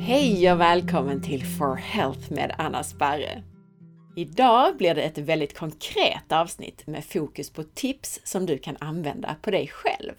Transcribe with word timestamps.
Hej 0.00 0.52
och 0.52 0.60
välkommen 0.60 1.22
till 1.22 1.46
For 1.46 1.74
Health 1.74 2.32
med 2.32 2.54
Anna 2.58 2.84
Sparre. 2.84 3.42
Idag 4.16 4.76
blir 4.76 4.94
det 4.94 5.02
ett 5.02 5.18
väldigt 5.18 5.58
konkret 5.58 6.32
avsnitt 6.32 6.86
med 6.86 7.04
fokus 7.04 7.50
på 7.50 7.62
tips 7.62 8.20
som 8.24 8.46
du 8.46 8.58
kan 8.58 8.76
använda 8.80 9.36
på 9.42 9.50
dig 9.50 9.68
själv. 9.68 10.14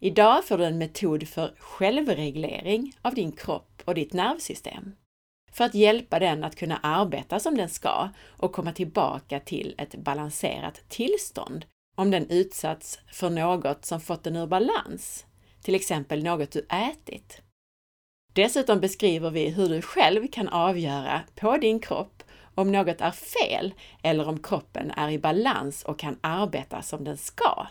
Idag 0.00 0.44
får 0.44 0.58
du 0.58 0.64
en 0.64 0.78
metod 0.78 1.28
för 1.28 1.54
självreglering 1.58 2.92
av 3.02 3.14
din 3.14 3.32
kropp 3.32 3.82
och 3.84 3.94
ditt 3.94 4.12
nervsystem. 4.12 4.92
För 5.52 5.64
att 5.64 5.74
hjälpa 5.74 6.18
den 6.18 6.44
att 6.44 6.56
kunna 6.56 6.76
arbeta 6.76 7.40
som 7.40 7.56
den 7.56 7.68
ska 7.68 8.08
och 8.28 8.52
komma 8.52 8.72
tillbaka 8.72 9.40
till 9.40 9.74
ett 9.78 9.94
balanserat 9.94 10.80
tillstånd 10.88 11.64
om 11.96 12.10
den 12.10 12.30
utsatts 12.30 12.98
för 13.12 13.30
något 13.30 13.84
som 13.84 14.00
fått 14.00 14.24
den 14.24 14.36
ur 14.36 14.46
balans, 14.46 15.26
till 15.62 15.74
exempel 15.74 16.22
något 16.22 16.50
du 16.50 16.66
ätit. 16.70 17.42
Dessutom 18.32 18.80
beskriver 18.80 19.30
vi 19.30 19.48
hur 19.48 19.68
du 19.68 19.82
själv 19.82 20.28
kan 20.28 20.48
avgöra 20.48 21.20
på 21.34 21.56
din 21.56 21.80
kropp 21.80 22.22
om 22.54 22.72
något 22.72 23.00
är 23.00 23.10
fel 23.10 23.74
eller 24.02 24.28
om 24.28 24.42
kroppen 24.42 24.90
är 24.90 25.10
i 25.10 25.18
balans 25.18 25.84
och 25.84 25.98
kan 25.98 26.18
arbeta 26.20 26.82
som 26.82 27.04
den 27.04 27.16
ska. 27.16 27.66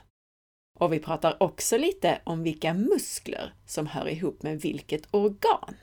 Och 0.80 0.94
vi 0.94 1.00
pratar 1.00 1.44
också 1.44 1.78
lite 1.78 2.22
om 2.24 2.44
vilka 2.44 2.74
muskler 2.74 3.54
som 3.66 3.88
hör 3.88 4.08
ihop 4.08 4.44
med 4.44 4.62
vilket 4.62 5.08
organ. 5.12 5.76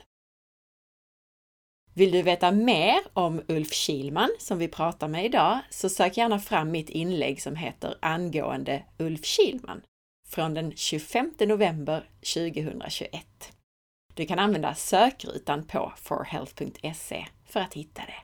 Vill 1.99 2.11
du 2.11 2.23
veta 2.23 2.53
mer 2.53 2.99
om 3.13 3.43
Ulf 3.49 3.73
Kilman 3.73 4.31
som 4.39 4.59
vi 4.59 4.69
pratar 4.69 5.09
med 5.09 5.25
idag 5.25 5.59
så 5.71 5.89
sök 5.89 6.17
gärna 6.17 6.39
fram 6.39 6.71
mitt 6.71 6.91
inlägg 6.91 7.43
som 7.43 7.57
heter 7.57 7.99
Angående 8.01 8.83
Ulf 8.99 9.25
Kilman 9.25 9.83
från 10.29 10.55
den 10.55 10.73
25 10.77 11.33
november 11.41 12.09
2021. 12.35 13.13
Du 14.15 14.27
kan 14.27 14.39
använda 14.39 14.75
sökrutan 14.75 15.67
på 15.67 15.93
forhealth.se 15.97 17.27
för 17.47 17.61
att 17.61 17.75
hitta 17.75 18.03
det. 18.03 18.23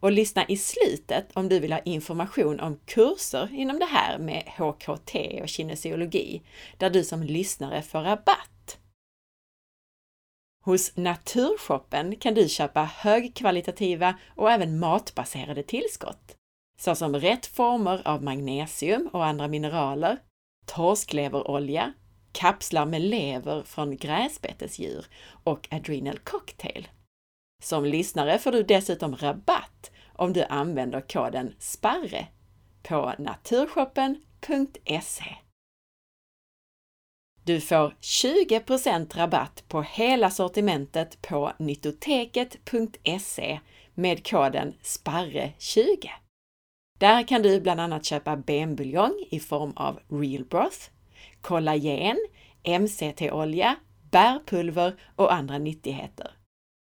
Och 0.00 0.12
lyssna 0.12 0.44
i 0.48 0.56
slutet 0.56 1.28
om 1.32 1.48
du 1.48 1.60
vill 1.60 1.72
ha 1.72 1.80
information 1.80 2.60
om 2.60 2.78
kurser 2.84 3.54
inom 3.54 3.78
det 3.78 3.88
här 3.90 4.18
med 4.18 4.42
HKT 4.56 5.40
och 5.42 5.48
kinesiologi, 5.48 6.42
där 6.78 6.90
du 6.90 7.04
som 7.04 7.22
lyssnare 7.22 7.82
får 7.82 8.00
rabatt. 8.00 8.78
Hos 10.64 10.96
Naturshoppen 10.96 12.16
kan 12.16 12.34
du 12.34 12.48
köpa 12.48 12.82
högkvalitativa 12.82 14.14
och 14.36 14.50
även 14.50 14.78
matbaserade 14.78 15.62
tillskott, 15.62 16.36
såsom 16.78 17.16
rätt 17.16 17.46
former 17.46 18.02
av 18.04 18.22
magnesium 18.22 19.08
och 19.12 19.26
andra 19.26 19.48
mineraler, 19.48 20.18
torskleverolja, 20.66 21.92
kapslar 22.32 22.86
med 22.86 23.02
lever 23.02 23.62
från 23.62 23.96
gräsbetesdjur 23.96 25.06
och 25.44 25.68
Adrenal 25.70 26.18
Cocktail. 26.18 26.88
Som 27.62 27.84
lyssnare 27.84 28.38
får 28.38 28.52
du 28.52 28.62
dessutom 28.62 29.16
rabatt 29.16 29.90
om 30.12 30.32
du 30.32 30.44
använder 30.44 31.00
koden 31.00 31.54
SPARRE 31.58 32.26
på 32.82 33.12
naturshoppen.se. 33.18 35.36
Du 37.44 37.60
får 37.60 37.94
20% 38.00 39.16
rabatt 39.16 39.64
på 39.68 39.82
hela 39.82 40.30
sortimentet 40.30 41.22
på 41.22 41.52
nyttoteket.se 41.58 43.60
med 43.94 44.26
koden 44.26 44.74
SPARRE20. 44.82 46.08
Där 46.98 47.28
kan 47.28 47.42
du 47.42 47.60
bland 47.60 47.80
annat 47.80 48.04
köpa 48.04 48.36
benbuljong 48.36 49.24
i 49.30 49.40
form 49.40 49.72
av 49.76 50.00
Real 50.08 50.44
Broth, 50.44 50.78
kollagen, 51.40 52.18
MCT-olja, 52.80 53.76
bärpulver 54.10 54.94
och 55.16 55.32
andra 55.32 55.58
nyttigheter. 55.58 56.30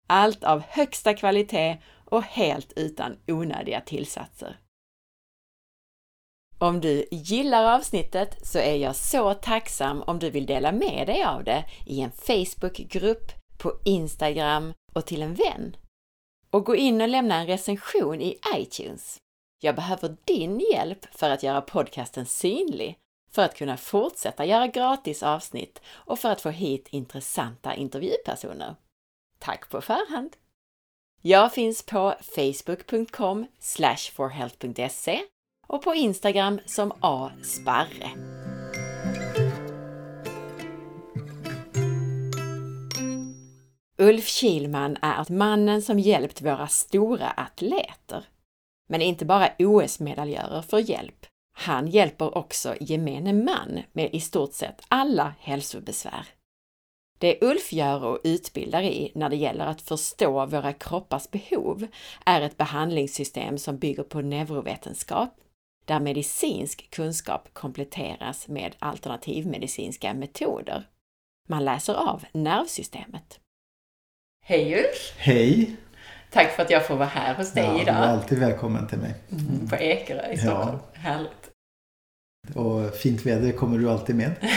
Allt 0.07 0.43
av 0.43 0.63
högsta 0.69 1.13
kvalitet 1.13 1.77
och 2.05 2.23
helt 2.23 2.73
utan 2.75 3.17
onödiga 3.27 3.81
tillsatser. 3.81 4.57
Om 6.61 6.81
du 6.81 7.05
gillar 7.11 7.75
avsnittet 7.75 8.47
så 8.47 8.59
är 8.59 8.75
jag 8.75 8.95
så 8.95 9.33
tacksam 9.33 10.01
om 10.01 10.19
du 10.19 10.29
vill 10.29 10.45
dela 10.45 10.71
med 10.71 11.07
dig 11.07 11.23
av 11.23 11.43
det 11.43 11.65
i 11.85 12.01
en 12.01 12.11
Facebookgrupp, 12.11 13.31
på 13.57 13.73
Instagram 13.85 14.73
och 14.93 15.05
till 15.05 15.21
en 15.21 15.33
vän. 15.33 15.75
Och 16.49 16.65
gå 16.65 16.75
in 16.75 17.01
och 17.01 17.07
lämna 17.07 17.35
en 17.35 17.47
recension 17.47 18.21
i 18.21 18.39
iTunes. 18.55 19.17
Jag 19.61 19.75
behöver 19.75 20.17
din 20.25 20.59
hjälp 20.73 21.05
för 21.11 21.29
att 21.29 21.43
göra 21.43 21.61
podcasten 21.61 22.25
synlig, 22.25 22.97
för 23.31 23.41
att 23.41 23.57
kunna 23.57 23.77
fortsätta 23.77 24.45
göra 24.45 24.67
gratis 24.67 25.23
avsnitt 25.23 25.81
och 25.89 26.19
för 26.19 26.29
att 26.29 26.41
få 26.41 26.49
hit 26.49 26.87
intressanta 26.89 27.75
intervjupersoner. 27.75 28.75
Tack 29.39 29.69
på 29.69 29.81
förhand! 29.81 30.35
Jag 31.21 31.53
finns 31.53 31.85
på 31.85 32.15
facebook.com 32.35 33.47
forhealth.se 34.15 35.21
och 35.69 35.81
på 35.81 35.95
Instagram 35.95 36.59
som 36.65 36.91
asparre. 36.99 38.11
Ulf 43.97 44.27
Kilman 44.27 44.97
är 45.01 45.33
mannen 45.33 45.81
som 45.81 45.99
hjälpt 45.99 46.41
våra 46.41 46.67
stora 46.67 47.27
atleter. 47.27 48.25
Men 48.89 49.01
inte 49.01 49.25
bara 49.25 49.49
OS-medaljörer 49.59 50.61
får 50.61 50.79
hjälp. 50.79 51.25
Han 51.53 51.87
hjälper 51.87 52.37
också 52.37 52.75
gemene 52.79 53.33
man 53.33 53.83
med 53.91 54.09
i 54.13 54.19
stort 54.19 54.53
sett 54.53 54.81
alla 54.87 55.33
hälsobesvär. 55.39 56.27
Det 57.17 57.43
Ulf 57.43 57.73
gör 57.73 58.03
och 58.03 58.19
utbildar 58.23 58.81
i 58.81 59.11
när 59.15 59.29
det 59.29 59.35
gäller 59.35 59.65
att 59.65 59.81
förstå 59.81 60.45
våra 60.45 60.73
kroppars 60.73 61.31
behov 61.31 61.87
är 62.25 62.41
ett 62.41 62.57
behandlingssystem 62.57 63.57
som 63.57 63.77
bygger 63.77 64.03
på 64.03 64.21
neurovetenskap, 64.21 65.29
där 65.89 65.99
medicinsk 65.99 66.89
kunskap 66.91 67.49
kompletteras 67.53 68.47
med 68.47 68.75
alternativmedicinska 68.79 70.13
metoder. 70.13 70.87
Man 71.47 71.65
läser 71.65 71.93
av 71.93 72.25
nervsystemet. 72.31 73.39
Hej 74.45 74.73
Ulf! 74.73 75.13
Hej! 75.17 75.75
Tack 76.31 76.51
för 76.51 76.63
att 76.63 76.69
jag 76.69 76.87
får 76.87 76.95
vara 76.95 77.07
här 77.07 77.35
hos 77.35 77.53
dig 77.53 77.63
ja, 77.63 77.81
idag. 77.81 77.95
Du 77.95 77.99
är 77.99 78.07
alltid 78.07 78.39
välkommen 78.39 78.87
till 78.87 78.97
mig. 78.97 79.15
Mm, 79.31 79.67
på 79.67 79.75
Ekerö 79.75 80.31
i 80.31 80.37
Stockholm. 80.37 80.79
Ja. 80.93 80.99
Härligt! 80.99 81.51
Och 82.55 82.95
fint 82.95 83.25
väder 83.25 83.51
kommer 83.51 83.77
du 83.77 83.89
alltid 83.89 84.15
med. 84.15 84.35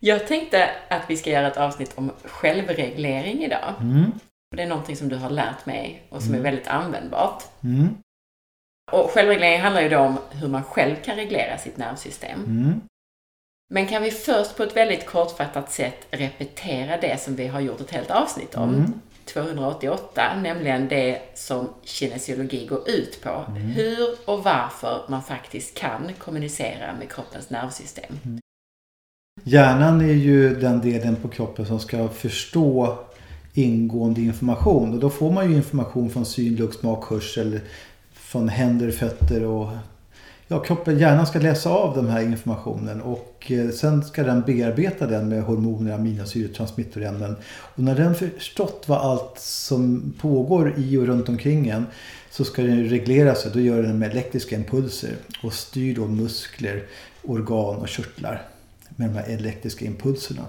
Jag 0.00 0.26
tänkte 0.26 0.70
att 0.90 1.10
vi 1.10 1.16
ska 1.16 1.30
göra 1.30 1.46
ett 1.46 1.56
avsnitt 1.56 1.92
om 1.94 2.12
självreglering 2.24 3.44
idag. 3.44 3.74
Mm. 3.80 4.12
Det 4.56 4.62
är 4.62 4.68
någonting 4.68 4.96
som 4.96 5.08
du 5.08 5.16
har 5.16 5.30
lärt 5.30 5.66
mig 5.66 6.02
och 6.08 6.22
som 6.22 6.34
mm. 6.34 6.40
är 6.40 6.50
väldigt 6.50 6.68
användbart. 6.68 7.42
Mm. 7.64 7.88
Och 8.92 9.10
självreglering 9.10 9.60
handlar 9.60 9.82
ju 9.82 9.88
då 9.88 9.98
om 9.98 10.18
hur 10.30 10.48
man 10.48 10.64
själv 10.64 10.94
kan 11.04 11.16
reglera 11.16 11.58
sitt 11.58 11.76
nervsystem. 11.76 12.44
Mm. 12.44 12.80
Men 13.70 13.86
kan 13.86 14.02
vi 14.02 14.10
först 14.10 14.56
på 14.56 14.62
ett 14.62 14.76
väldigt 14.76 15.06
kortfattat 15.06 15.72
sätt 15.72 16.06
repetera 16.10 16.96
det 17.00 17.20
som 17.20 17.36
vi 17.36 17.46
har 17.46 17.60
gjort 17.60 17.80
ett 17.80 17.90
helt 17.90 18.10
avsnitt 18.10 18.54
om? 18.54 19.00
288, 19.24 20.22
mm. 20.22 20.42
nämligen 20.42 20.88
det 20.88 21.20
som 21.34 21.68
kinesiologi 21.82 22.66
går 22.66 22.88
ut 22.88 23.22
på. 23.22 23.44
Mm. 23.48 23.62
Hur 23.62 24.08
och 24.24 24.44
varför 24.44 25.04
man 25.08 25.22
faktiskt 25.22 25.78
kan 25.78 26.10
kommunicera 26.18 26.94
med 26.98 27.12
kroppens 27.12 27.50
nervsystem. 27.50 28.18
Mm. 28.24 28.40
Hjärnan 29.42 30.00
är 30.00 30.14
ju 30.14 30.54
den 30.54 30.80
delen 30.80 31.16
på 31.16 31.28
kroppen 31.28 31.66
som 31.66 31.80
ska 31.80 32.08
förstå 32.08 32.98
ingående 33.54 34.20
information. 34.20 34.92
Och 34.94 35.00
då 35.00 35.10
får 35.10 35.30
man 35.30 35.50
ju 35.50 35.56
information 35.56 36.10
från 36.10 36.26
syn, 36.26 36.56
lukt, 36.56 36.80
smak, 36.80 37.10
hörsel, 37.10 37.60
från 38.28 38.48
händer, 38.48 38.90
fötter 38.90 39.44
och 39.44 39.68
ja, 40.48 40.60
kroppen, 40.60 40.98
hjärnan 40.98 41.26
ska 41.26 41.38
läsa 41.38 41.70
av 41.70 41.94
den 41.96 42.08
här 42.08 42.22
informationen 42.22 43.00
och 43.00 43.52
eh, 43.52 43.70
sen 43.70 44.04
ska 44.04 44.22
den 44.22 44.42
bearbeta 44.42 45.06
den 45.06 45.28
med 45.28 45.42
hormoner, 45.42 45.94
aminosyror, 45.94 46.48
transmittorämnen. 46.48 47.36
Och 47.46 47.82
när 47.82 47.94
den 47.94 48.14
förstått 48.14 48.84
vad 48.86 48.98
allt 48.98 49.38
som 49.38 50.14
pågår 50.20 50.74
i 50.76 50.96
och 50.96 51.06
runt 51.06 51.28
omkring 51.28 51.68
en 51.68 51.86
så 52.30 52.44
ska 52.44 52.62
den 52.62 52.84
reglera 52.84 53.34
sig. 53.34 53.50
Då 53.54 53.60
gör 53.60 53.82
den 53.82 53.98
med 53.98 54.10
elektriska 54.10 54.56
impulser 54.56 55.16
och 55.42 55.52
styr 55.52 55.94
då 55.94 56.06
muskler, 56.06 56.82
organ 57.22 57.76
och 57.76 57.88
körtlar 57.88 58.42
med 58.96 59.08
de 59.08 59.14
här 59.14 59.28
elektriska 59.28 59.84
impulserna. 59.84 60.42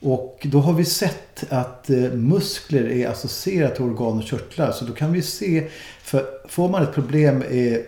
Och 0.00 0.46
då 0.50 0.60
har 0.60 0.72
vi 0.72 0.84
sett 0.84 1.52
att 1.52 1.90
eh, 1.90 1.96
muskler 1.96 2.90
är 2.90 3.08
associerat 3.08 3.74
till 3.74 3.84
organ 3.84 4.18
och 4.18 4.24
körtlar. 4.24 4.72
Så 4.72 4.84
då 4.84 4.92
kan 4.92 5.12
vi 5.12 5.22
se, 5.22 5.68
för 6.02 6.24
får 6.48 6.68
man 6.68 6.82
ett 6.82 6.94
problem 6.94 7.42
eh, 7.42 7.78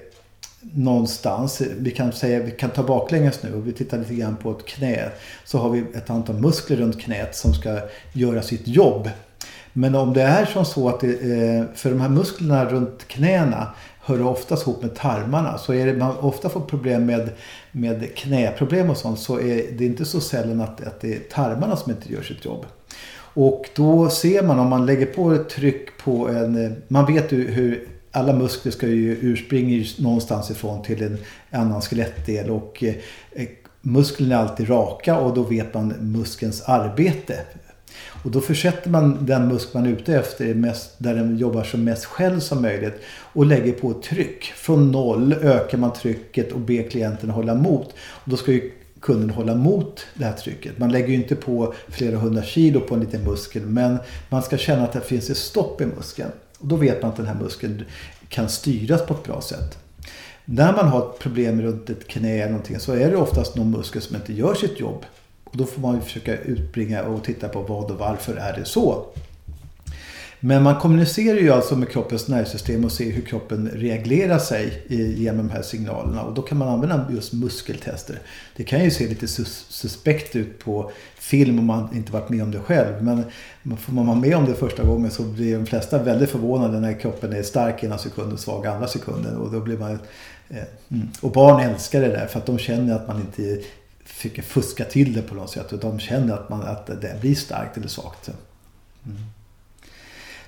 någonstans, 0.60 1.62
vi 1.78 1.90
kan 1.90 2.12
säga, 2.12 2.40
vi 2.40 2.50
kan 2.50 2.70
ta 2.70 2.82
baklänges 2.82 3.42
nu 3.42 3.54
och 3.54 3.66
vi 3.66 3.72
tittar 3.72 3.98
lite 3.98 4.14
grann 4.14 4.36
på 4.36 4.50
ett 4.50 4.66
knä. 4.66 5.10
Så 5.44 5.58
har 5.58 5.70
vi 5.70 5.84
ett 5.94 6.10
antal 6.10 6.36
muskler 6.36 6.76
runt 6.76 7.00
knät 7.00 7.36
som 7.36 7.54
ska 7.54 7.80
göra 8.12 8.42
sitt 8.42 8.68
jobb. 8.68 9.10
Men 9.72 9.94
om 9.94 10.12
det 10.12 10.22
är 10.22 10.44
som 10.44 10.64
så 10.64 10.88
att 10.88 11.00
det, 11.00 11.12
eh, 11.12 11.64
för 11.74 11.90
de 11.90 12.00
här 12.00 12.08
musklerna 12.08 12.64
runt 12.64 13.08
knäna 13.08 13.74
hör 14.08 14.22
oftast 14.22 14.62
ihop 14.62 14.82
med 14.82 14.94
tarmarna. 14.94 15.58
Så 15.58 15.74
är 15.74 15.86
det, 15.86 15.94
man 15.94 16.16
ofta 16.16 16.48
får 16.48 16.60
problem 16.60 17.06
med, 17.06 17.30
med 17.72 18.16
knäproblem 18.16 18.90
och 18.90 18.96
sånt 18.96 19.20
så 19.20 19.40
är 19.40 19.72
det 19.78 19.84
inte 19.84 20.04
så 20.04 20.20
sällan 20.20 20.60
att, 20.60 20.86
att 20.86 21.00
det 21.00 21.14
är 21.14 21.20
tarmarna 21.20 21.76
som 21.76 21.92
inte 21.92 22.12
gör 22.12 22.22
sitt 22.22 22.44
jobb. 22.44 22.66
Och 23.34 23.70
då 23.74 24.10
ser 24.10 24.42
man 24.42 24.58
om 24.58 24.68
man 24.68 24.86
lägger 24.86 25.06
på 25.06 25.32
ett 25.32 25.48
tryck 25.48 25.98
på 25.98 26.28
en... 26.28 26.76
Man 26.88 27.06
vet 27.06 27.32
ju 27.32 27.50
hur 27.50 27.88
alla 28.12 28.32
muskler 28.32 28.72
ska 28.72 28.86
ju 28.86 29.18
ursprunga 29.20 29.84
någonstans 29.98 30.50
ifrån 30.50 30.82
till 30.82 31.02
en 31.02 31.18
annan 31.50 31.80
skelettdel 31.80 32.50
och 32.50 32.84
eh, 32.84 32.94
eh, 33.32 33.48
musklerna 33.80 34.34
är 34.34 34.38
alltid 34.38 34.70
raka 34.70 35.18
och 35.18 35.34
då 35.34 35.42
vet 35.42 35.74
man 35.74 35.88
muskelns 35.88 36.62
arbete. 36.62 37.34
Och 38.22 38.30
då 38.30 38.40
försätter 38.40 38.90
man 38.90 39.26
den 39.26 39.48
muskel 39.48 39.80
man 39.80 39.86
är 39.86 39.96
ute 39.96 40.14
efter 40.14 40.54
mest, 40.54 40.94
där 40.98 41.14
den 41.14 41.38
jobbar 41.38 41.64
som 41.64 41.84
mest 41.84 42.04
själv 42.04 42.40
som 42.40 42.62
möjligt 42.62 43.00
och 43.32 43.46
lägger 43.46 43.72
på 43.72 43.90
ett 43.90 44.02
tryck. 44.02 44.44
Från 44.44 44.92
noll 44.92 45.32
ökar 45.32 45.78
man 45.78 45.92
trycket 45.92 46.52
och 46.52 46.60
ber 46.60 46.90
klienten 46.90 47.30
hålla 47.30 47.52
emot. 47.52 47.94
Och 47.98 48.30
då 48.30 48.36
ska 48.36 48.52
ju 48.52 48.72
kunden 49.00 49.30
hålla 49.30 49.52
emot 49.52 50.06
det 50.14 50.24
här 50.24 50.32
trycket. 50.32 50.78
Man 50.78 50.92
lägger 50.92 51.08
ju 51.08 51.14
inte 51.14 51.36
på 51.36 51.74
flera 51.88 52.16
hundra 52.16 52.42
kilo 52.42 52.80
på 52.80 52.94
en 52.94 53.00
liten 53.00 53.24
muskel 53.24 53.62
men 53.62 53.98
man 54.28 54.42
ska 54.42 54.56
känna 54.56 54.84
att 54.84 54.92
det 54.92 55.00
finns 55.00 55.30
ett 55.30 55.36
stopp 55.36 55.80
i 55.80 55.86
muskeln. 55.86 56.30
Och 56.58 56.66
då 56.66 56.76
vet 56.76 57.02
man 57.02 57.10
att 57.10 57.16
den 57.16 57.26
här 57.26 57.34
muskeln 57.34 57.84
kan 58.28 58.48
styras 58.48 59.06
på 59.06 59.14
ett 59.14 59.24
bra 59.24 59.40
sätt. 59.40 59.78
När 60.44 60.72
man 60.72 60.88
har 60.88 61.00
ett 61.00 61.18
problem 61.18 61.62
runt 61.62 61.90
ett 61.90 62.08
knä 62.08 62.34
eller 62.34 62.50
någonting 62.50 62.78
så 62.78 62.92
är 62.92 63.10
det 63.10 63.16
oftast 63.16 63.56
någon 63.56 63.70
muskel 63.70 64.02
som 64.02 64.16
inte 64.16 64.32
gör 64.32 64.54
sitt 64.54 64.80
jobb. 64.80 65.04
Och 65.50 65.56
då 65.56 65.64
får 65.64 65.80
man 65.80 65.94
ju 65.94 66.00
försöka 66.00 66.36
utbringa 66.36 67.02
och 67.02 67.24
titta 67.24 67.48
på 67.48 67.62
vad 67.62 67.90
och 67.90 67.98
varför 67.98 68.36
är 68.36 68.56
det 68.56 68.64
så. 68.64 69.06
Men 70.40 70.62
man 70.62 70.80
kommunicerar 70.80 71.38
ju 71.38 71.50
alltså 71.50 71.76
med 71.76 71.88
kroppens 71.88 72.28
nervsystem 72.28 72.84
och 72.84 72.92
ser 72.92 73.12
hur 73.12 73.22
kroppen 73.22 73.70
reagerar 73.74 74.38
sig 74.38 74.82
genom 75.16 75.46
de 75.46 75.52
här 75.52 75.62
signalerna. 75.62 76.22
Och 76.22 76.34
då 76.34 76.42
kan 76.42 76.58
man 76.58 76.68
använda 76.68 77.06
just 77.10 77.32
muskeltester. 77.32 78.18
Det 78.56 78.64
kan 78.64 78.84
ju 78.84 78.90
se 78.90 79.08
lite 79.08 79.28
sus 79.28 79.66
suspekt 79.68 80.36
ut 80.36 80.58
på 80.58 80.90
film 81.18 81.58
om 81.58 81.64
man 81.64 81.96
inte 81.96 82.12
varit 82.12 82.28
med 82.28 82.42
om 82.42 82.50
det 82.50 82.58
själv. 82.58 83.02
Men 83.02 83.24
får 83.76 83.92
man 83.92 84.06
vara 84.06 84.16
med 84.16 84.36
om 84.36 84.46
det 84.46 84.54
första 84.54 84.82
gången 84.82 85.10
så 85.10 85.22
blir 85.22 85.58
de 85.58 85.66
flesta 85.66 86.02
väldigt 86.02 86.30
förvånade 86.30 86.80
när 86.80 87.00
kroppen 87.00 87.32
är 87.32 87.42
stark 87.42 87.84
ena 87.84 87.98
sekunden 87.98 88.32
och 88.32 88.40
svag 88.40 88.66
andra 88.66 88.88
sekunden. 88.88 89.36
Och, 89.36 89.52
då 89.52 89.60
blir 89.60 89.78
man, 89.78 89.98
eh, 90.48 90.56
mm. 90.90 91.08
och 91.20 91.30
barn 91.30 91.60
älskar 91.60 92.00
det 92.00 92.08
där 92.08 92.26
för 92.26 92.38
att 92.38 92.46
de 92.46 92.58
känner 92.58 92.94
att 92.94 93.08
man 93.08 93.20
inte 93.20 93.62
försöker 94.08 94.42
fuska 94.42 94.84
till 94.84 95.12
det 95.12 95.22
på 95.22 95.34
något 95.34 95.50
sätt. 95.50 95.72
Och 95.72 95.78
de 95.78 95.98
känner 95.98 96.34
att, 96.34 96.48
man, 96.48 96.62
att 96.62 96.86
det 96.86 97.20
blir 97.20 97.34
starkt 97.34 97.76
eller 97.76 97.88
svagt. 97.88 98.28
Mm. 98.28 99.16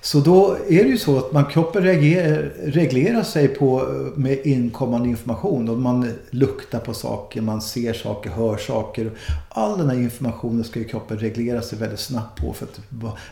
Så 0.03 0.19
då 0.19 0.57
är 0.69 0.83
det 0.83 0.89
ju 0.89 0.97
så 0.97 1.17
att 1.17 1.31
man 1.31 1.45
kroppen 1.45 1.83
reagerar, 1.83 2.51
reglerar 2.63 3.23
sig 3.23 3.47
på, 3.47 3.85
med 4.15 4.39
inkommande 4.45 5.09
information. 5.09 5.69
Och 5.69 5.77
man 5.77 6.13
luktar 6.29 6.79
på 6.79 6.93
saker, 6.93 7.41
man 7.41 7.61
ser 7.61 7.93
saker, 7.93 8.29
hör 8.29 8.57
saker. 8.57 9.11
All 9.49 9.77
den 9.77 9.89
här 9.89 9.97
informationen 9.97 10.63
ska 10.63 10.79
ju 10.79 10.85
kroppen 10.85 11.17
reglera 11.17 11.61
sig 11.61 11.77
väldigt 11.77 11.99
snabbt 11.99 12.41
på 12.41 12.53
för 12.53 12.65
att 12.65 12.79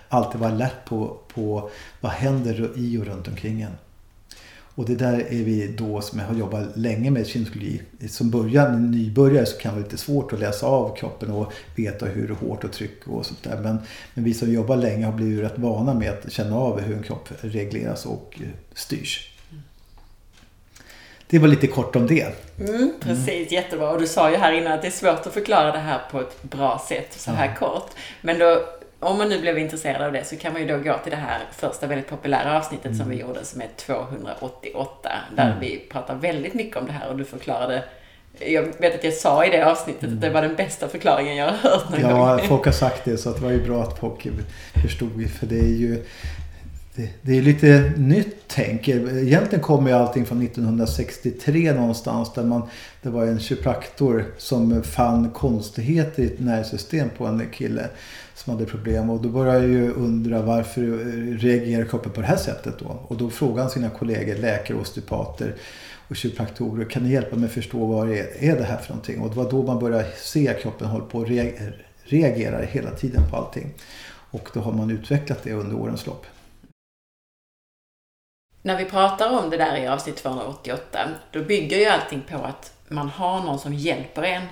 alltid 0.10 0.42
vara 0.42 0.52
alert 0.52 0.86
på, 0.86 1.18
på 1.34 1.70
vad 2.02 2.12
händer 2.12 2.72
i 2.76 2.98
och 2.98 3.06
runt 3.06 3.28
omkring 3.28 3.62
en. 3.62 3.72
Och 4.80 4.86
det 4.86 4.96
där 4.96 5.20
är 5.20 5.44
vi 5.44 5.68
då 5.68 6.02
som 6.02 6.20
har 6.20 6.36
jobbat 6.36 6.78
länge 6.78 7.12
med 7.12 7.28
kinesiologi. 7.28 7.82
Som 8.10 8.30
början, 8.30 8.92
nybörjare 8.92 9.46
så 9.46 9.58
kan 9.58 9.72
det 9.72 9.76
vara 9.76 9.86
lite 9.86 9.98
svårt 9.98 10.34
att 10.34 10.40
läsa 10.40 10.68
av 10.68 10.96
kroppen 10.96 11.32
och 11.32 11.54
veta 11.76 12.06
hur 12.06 12.30
hårt 12.30 12.64
och 12.64 12.72
tryck 12.72 13.08
och 13.08 13.26
sånt 13.26 13.44
där. 13.44 13.58
Men, 13.58 13.78
men 14.14 14.24
vi 14.24 14.34
som 14.34 14.54
jobbar 14.54 14.76
länge 14.76 15.06
har 15.06 15.14
blivit 15.14 15.44
rätt 15.44 15.58
vana 15.58 15.94
med 15.94 16.10
att 16.10 16.32
känna 16.32 16.56
av 16.56 16.80
hur 16.80 16.98
en 16.98 17.04
kropp 17.04 17.30
regleras 17.42 18.06
och 18.06 18.40
eh, 18.42 18.48
styrs. 18.74 19.32
Det 21.28 21.40
var 21.40 21.48
lite 21.48 21.68
kort 21.68 21.96
om 21.96 22.08
det. 22.08 22.36
Mm, 22.60 22.94
precis, 23.00 23.30
mm. 23.30 23.48
jättebra. 23.50 23.90
Och 23.90 24.00
du 24.00 24.08
sa 24.08 24.32
ju 24.32 24.38
här 24.38 24.52
innan 24.52 24.74
att 24.74 24.82
det 24.82 24.88
är 24.88 24.92
svårt 24.92 25.28
att 25.28 25.34
förklara 25.34 25.72
det 25.72 25.80
här 25.80 26.00
på 26.12 26.20
ett 26.20 26.44
bra 26.44 26.86
sätt 26.90 27.14
så 27.20 27.32
här 27.32 27.46
ja. 27.46 27.68
kort. 27.68 27.92
Men 28.22 28.40
då 28.40 28.66
om 29.00 29.18
man 29.18 29.30
nu 29.30 29.42
blev 29.42 29.58
intresserad 29.58 30.02
av 30.02 30.12
det 30.12 30.24
så 30.24 30.36
kan 30.36 30.54
man 30.54 30.62
ju 30.62 30.68
då 30.68 30.78
gå 30.78 30.98
till 31.04 31.12
det 31.12 31.18
här 31.18 31.40
första 31.52 31.88
väldigt 31.88 32.08
populära 32.08 32.58
avsnittet 32.58 32.86
mm. 32.86 32.98
som 32.98 33.10
vi 33.10 33.20
gjorde 33.20 33.46
som 33.46 33.62
är 33.62 33.68
288. 33.76 35.10
Där 35.36 35.46
mm. 35.46 35.60
vi 35.60 35.80
pratar 35.92 36.16
väldigt 36.16 36.54
mycket 36.54 36.78
om 36.78 36.86
det 36.86 36.92
här 36.92 37.10
och 37.10 37.18
du 37.18 37.26
förklarade 37.26 37.84
jag 38.40 38.64
vet 38.78 38.96
att 38.96 39.04
jag 39.04 39.14
sa 39.14 39.46
i 39.46 39.50
det 39.50 39.66
avsnittet 39.66 40.04
mm. 40.04 40.16
att 40.16 40.22
det 40.22 40.30
var 40.30 40.42
den 40.42 40.56
bästa 40.56 40.88
förklaringen 40.88 41.36
jag 41.36 41.46
har 41.46 41.70
hört 41.70 41.90
någon 41.90 42.02
ja, 42.02 42.36
gång. 42.36 42.48
folk 42.48 42.66
har 42.66 42.72
sagt 42.72 43.06
det 43.06 43.18
så 43.18 43.32
det 43.32 43.42
var 43.42 43.52
ju 43.52 43.66
bra 43.66 43.84
att 43.84 44.00
folk 44.00 44.28
förstod. 44.82 45.30
För 45.40 45.46
det 45.46 45.60
är 45.60 45.78
ju 45.78 46.06
det, 47.00 47.10
det, 47.22 47.38
är 47.38 47.42
lite 47.42 47.94
nytt 47.98 48.36
tänk. 48.48 48.88
Egentligen 48.88 49.64
kommer 49.64 49.90
ju 49.90 49.96
allting 49.96 50.26
från 50.26 50.42
1963 50.42 51.74
någonstans. 51.74 52.34
Där 52.34 52.44
man, 52.44 52.62
det 53.02 53.10
var 53.10 53.26
en 53.26 53.40
kiropraktor 53.40 54.26
som 54.38 54.84
fann 54.84 55.30
konstigheter 55.30 56.24
i 56.24 56.26
ett 56.26 56.40
nervsystem 56.40 57.10
på 57.18 57.26
en 57.26 57.50
kille 57.52 57.88
som 58.36 58.54
hade 58.54 58.66
problem. 58.66 59.10
Och 59.10 59.22
då 59.22 59.30
började 59.30 59.60
jag 59.60 59.68
ju 59.68 59.94
undra 59.94 60.42
varför 60.42 60.82
reagerar 61.38 61.86
kroppen 61.86 62.12
på 62.12 62.22
det 62.22 62.28
här 62.28 62.38
sättet 62.38 62.80
då? 62.80 63.00
Och 63.08 63.18
då 63.18 63.30
frågade 63.30 63.62
han 63.62 63.70
sina 63.70 63.90
kollegor, 63.90 64.36
läkare, 64.36 64.78
osteopater 64.78 65.56
och 66.08 66.16
kiropraktorer. 66.16 66.86
Kan 66.86 67.04
ni 67.04 67.12
hjälpa 67.12 67.36
mig 67.36 67.46
att 67.46 67.52
förstå 67.52 67.86
vad 67.86 68.08
det 68.08 68.20
är, 68.20 68.52
är 68.52 68.58
det 68.58 68.64
här 68.64 68.78
för 68.78 68.90
någonting? 68.90 69.22
Och 69.22 69.30
det 69.30 69.36
var 69.36 69.52
då 69.52 69.64
man 69.64 69.80
började 69.80 70.08
se 70.18 70.48
att 70.48 70.62
kroppen 70.62 70.88
håller 70.88 71.06
på 71.06 71.22
att 71.22 71.28
reagera 72.04 72.62
hela 72.62 72.92
tiden 72.92 73.22
på 73.30 73.38
allting. 73.38 73.74
Och 74.32 74.50
då 74.54 74.60
har 74.60 74.72
man 74.72 74.92
utvecklat 74.92 75.44
det 75.44 75.54
under 75.54 75.76
årens 75.76 76.06
lopp. 76.06 76.26
När 78.62 78.78
vi 78.78 78.86
pratar 78.86 79.40
om 79.40 79.50
det 79.50 79.58
där 79.58 79.78
i 79.78 79.88
avsnitt 79.88 80.16
288, 80.16 81.00
då 81.32 81.44
bygger 81.44 81.78
ju 81.78 81.86
allting 81.86 82.22
på 82.22 82.38
att 82.38 82.74
man 82.88 83.10
har 83.10 83.44
någon 83.44 83.60
som 83.60 83.74
hjälper 83.74 84.24
en 84.24 84.44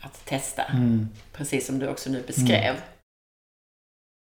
att 0.00 0.24
testa. 0.24 0.62
Mm. 0.62 1.08
Precis 1.32 1.66
som 1.66 1.78
du 1.78 1.88
också 1.88 2.10
nu 2.10 2.22
beskrev. 2.26 2.70
Mm. 2.70 2.80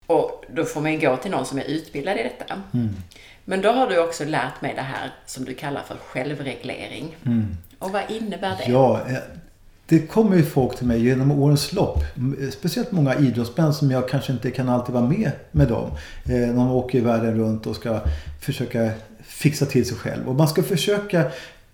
Och 0.07 0.45
då 0.49 0.65
får 0.65 0.81
man 0.81 0.93
ju 0.93 0.99
gå 0.99 1.17
till 1.17 1.31
någon 1.31 1.45
som 1.45 1.59
är 1.59 1.63
utbildad 1.63 2.17
i 2.17 2.23
detta. 2.23 2.61
Mm. 2.73 2.95
Men 3.45 3.61
då 3.61 3.71
har 3.71 3.89
du 3.89 3.99
också 3.99 4.25
lärt 4.25 4.61
mig 4.61 4.73
det 4.75 4.81
här 4.81 5.11
som 5.25 5.45
du 5.45 5.53
kallar 5.53 5.83
för 5.83 5.95
självreglering. 5.95 7.15
Mm. 7.25 7.57
Och 7.79 7.91
vad 7.91 8.11
innebär 8.11 8.57
det? 8.57 8.71
Ja, 8.71 9.01
eh, 9.07 9.17
det 9.89 9.99
kommer 9.99 10.35
ju 10.35 10.43
folk 10.43 10.77
till 10.77 10.87
mig 10.87 11.05
genom 11.05 11.31
årens 11.31 11.73
lopp. 11.73 11.97
Eh, 12.41 12.49
speciellt 12.49 12.91
många 12.91 13.15
idrottsmän 13.15 13.73
som 13.73 13.91
jag 13.91 14.09
kanske 14.09 14.33
inte 14.33 14.51
kan 14.51 14.69
alltid 14.69 14.93
vara 14.93 15.07
med 15.07 15.31
med 15.51 15.67
dem. 15.67 15.91
Eh, 16.25 16.55
de 16.55 16.71
åker 16.71 17.01
världen 17.01 17.37
runt 17.37 17.67
och 17.67 17.75
ska 17.75 17.99
försöka 18.41 18.89
fixa 19.23 19.65
till 19.65 19.85
sig 19.85 19.97
själv. 19.97 20.27
Och 20.29 20.35
man 20.35 20.47
ska 20.47 20.63
försöka 20.63 21.31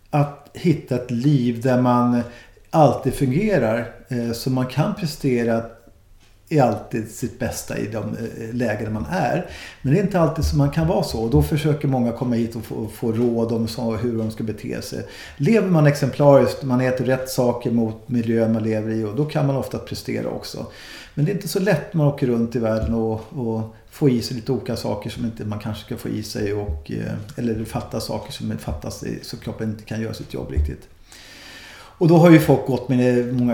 att 0.10 0.50
hitta 0.54 0.96
ett 0.96 1.12
liv 1.12 1.62
där 1.62 1.82
man 1.82 2.22
alltid 2.70 3.14
fungerar. 3.14 3.92
Eh, 4.08 4.32
så 4.32 4.50
man 4.50 4.66
kan 4.66 4.96
prestera 4.96 5.64
är 6.58 6.64
alltid 6.64 7.12
sitt 7.12 7.40
bästa 7.40 7.78
i 7.78 7.88
de 7.88 8.04
eh, 8.04 8.54
lägen 8.54 8.94
man 8.94 9.06
är. 9.10 9.50
Men 9.82 9.94
det 9.94 10.00
är 10.00 10.04
inte 10.04 10.20
alltid 10.20 10.46
som 10.46 10.58
man 10.58 10.72
kan 10.72 10.88
vara 10.88 11.04
så. 11.04 11.24
Och 11.24 11.30
då 11.30 11.42
försöker 11.44 11.88
många 11.88 12.12
komma 12.12 12.36
hit 12.36 12.56
och 12.56 12.66
få, 12.66 12.88
få 12.88 13.12
råd 13.12 13.52
om 13.52 13.68
så, 13.68 13.96
hur 13.96 14.18
de 14.18 14.32
ska 14.32 14.44
bete 14.44 14.82
sig. 14.82 15.06
Lever 15.38 15.68
man 15.68 15.88
exemplariskt, 15.88 16.64
man 16.64 16.82
äter 16.82 17.06
rätt 17.06 17.30
saker 17.30 17.72
mot 17.72 18.10
miljön 18.10 18.54
man 18.54 18.64
lever 18.64 18.92
i 18.92 19.04
och 19.04 19.16
då 19.16 19.26
kan 19.26 19.48
man 19.48 19.56
ofta 19.56 19.78
prestera 19.78 20.30
också. 20.30 20.66
Men 21.14 21.26
det 21.26 21.32
är 21.32 21.36
inte 21.36 21.48
så 21.48 21.60
lätt 21.60 21.94
när 21.94 21.98
man 21.98 22.14
åker 22.14 22.28
runt 22.28 22.56
i 22.56 22.60
världen 22.60 22.94
och, 22.94 23.22
och 23.30 23.76
får 23.90 24.10
i 24.10 24.22
sig 24.22 24.36
lite 24.36 24.52
olika 24.52 24.76
saker 24.76 25.10
som 25.10 25.26
inte 25.26 25.46
man 25.46 25.60
kanske 25.60 25.86
ska 25.86 25.98
få 25.98 26.10
i 26.10 26.24
sig. 26.24 26.54
Och, 26.54 26.92
eh, 26.92 27.14
eller 27.38 27.54
det 27.54 27.66
fattas 27.66 28.06
saker 28.06 28.32
som 28.32 28.58
fattas 28.58 29.04
så 29.22 29.38
kroppen 29.38 29.70
inte 29.70 29.84
kan 29.84 30.02
göra 30.02 30.14
sitt 30.14 30.34
jobb 30.34 30.52
riktigt. 30.52 30.90
Och 32.04 32.10
då 32.10 32.18
har 32.18 32.32
ju 32.32 32.40
folk 32.40 32.66
gått 32.66 32.90
med 32.90 33.34
många 33.34 33.54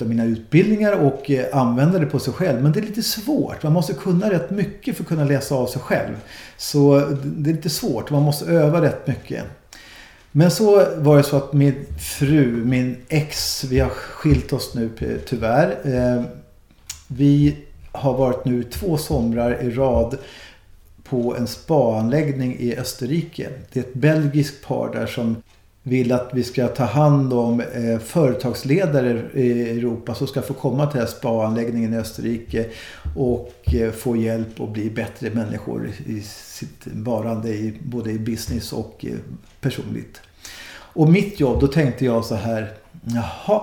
av 0.00 0.08
mina 0.08 0.24
utbildningar 0.24 0.92
och 0.92 1.30
eh, 1.30 1.56
använder 1.56 2.00
det 2.00 2.06
på 2.06 2.18
sig 2.18 2.32
själv. 2.32 2.62
Men 2.62 2.72
det 2.72 2.80
är 2.80 2.82
lite 2.82 3.02
svårt. 3.02 3.62
Man 3.62 3.72
måste 3.72 3.92
kunna 3.92 4.30
rätt 4.30 4.50
mycket 4.50 4.96
för 4.96 5.02
att 5.02 5.08
kunna 5.08 5.24
läsa 5.24 5.54
av 5.54 5.66
sig 5.66 5.82
själv. 5.82 6.14
Så 6.56 6.98
det 7.22 7.50
är 7.50 7.54
lite 7.54 7.70
svårt. 7.70 8.10
Man 8.10 8.22
måste 8.22 8.44
öva 8.44 8.82
rätt 8.82 9.06
mycket. 9.06 9.44
Men 10.32 10.50
så 10.50 10.84
var 10.96 11.16
det 11.16 11.22
så 11.22 11.36
att 11.36 11.52
min 11.52 11.86
fru, 11.98 12.64
min 12.64 12.96
ex, 13.08 13.64
vi 13.64 13.78
har 13.78 13.90
skilt 13.90 14.52
oss 14.52 14.74
nu 14.74 14.90
eh, 14.98 15.16
tyvärr. 15.26 15.78
Eh, 15.84 16.24
vi 17.06 17.56
har 17.92 18.16
varit 18.16 18.44
nu 18.44 18.62
två 18.62 18.96
somrar 18.96 19.62
i 19.62 19.70
rad 19.70 20.18
på 21.04 21.36
en 21.36 21.46
spaanläggning 21.46 22.56
i 22.58 22.76
Österrike. 22.76 23.48
Det 23.72 23.80
är 23.80 23.84
ett 23.84 23.94
belgiskt 23.94 24.66
par 24.66 24.92
där 24.92 25.06
som 25.06 25.36
vill 25.82 26.12
att 26.12 26.30
vi 26.32 26.42
ska 26.42 26.68
ta 26.68 26.84
hand 26.84 27.32
om 27.32 27.60
eh, 27.60 27.98
företagsledare 27.98 29.22
i 29.34 29.70
Europa 29.70 30.14
som 30.14 30.26
ska 30.26 30.42
få 30.42 30.54
komma 30.54 30.86
till 30.86 30.98
den 30.98 31.06
här 31.06 31.14
spaanläggningen 31.14 31.94
i 31.94 31.96
Österrike 31.96 32.66
och 33.16 33.74
eh, 33.74 33.92
få 33.92 34.16
hjälp 34.16 34.60
och 34.60 34.68
bli 34.68 34.90
bättre 34.90 35.30
människor 35.30 35.90
i 36.06 36.20
sitt 36.22 36.86
varande 36.86 37.48
i, 37.48 37.78
både 37.82 38.10
i 38.10 38.18
business 38.18 38.72
och 38.72 39.04
eh, 39.08 39.14
personligt. 39.60 40.20
Och 40.92 41.08
mitt 41.08 41.40
jobb, 41.40 41.60
då 41.60 41.66
tänkte 41.66 42.04
jag 42.04 42.24
så 42.24 42.34
här, 42.34 42.72
jaha, 43.02 43.62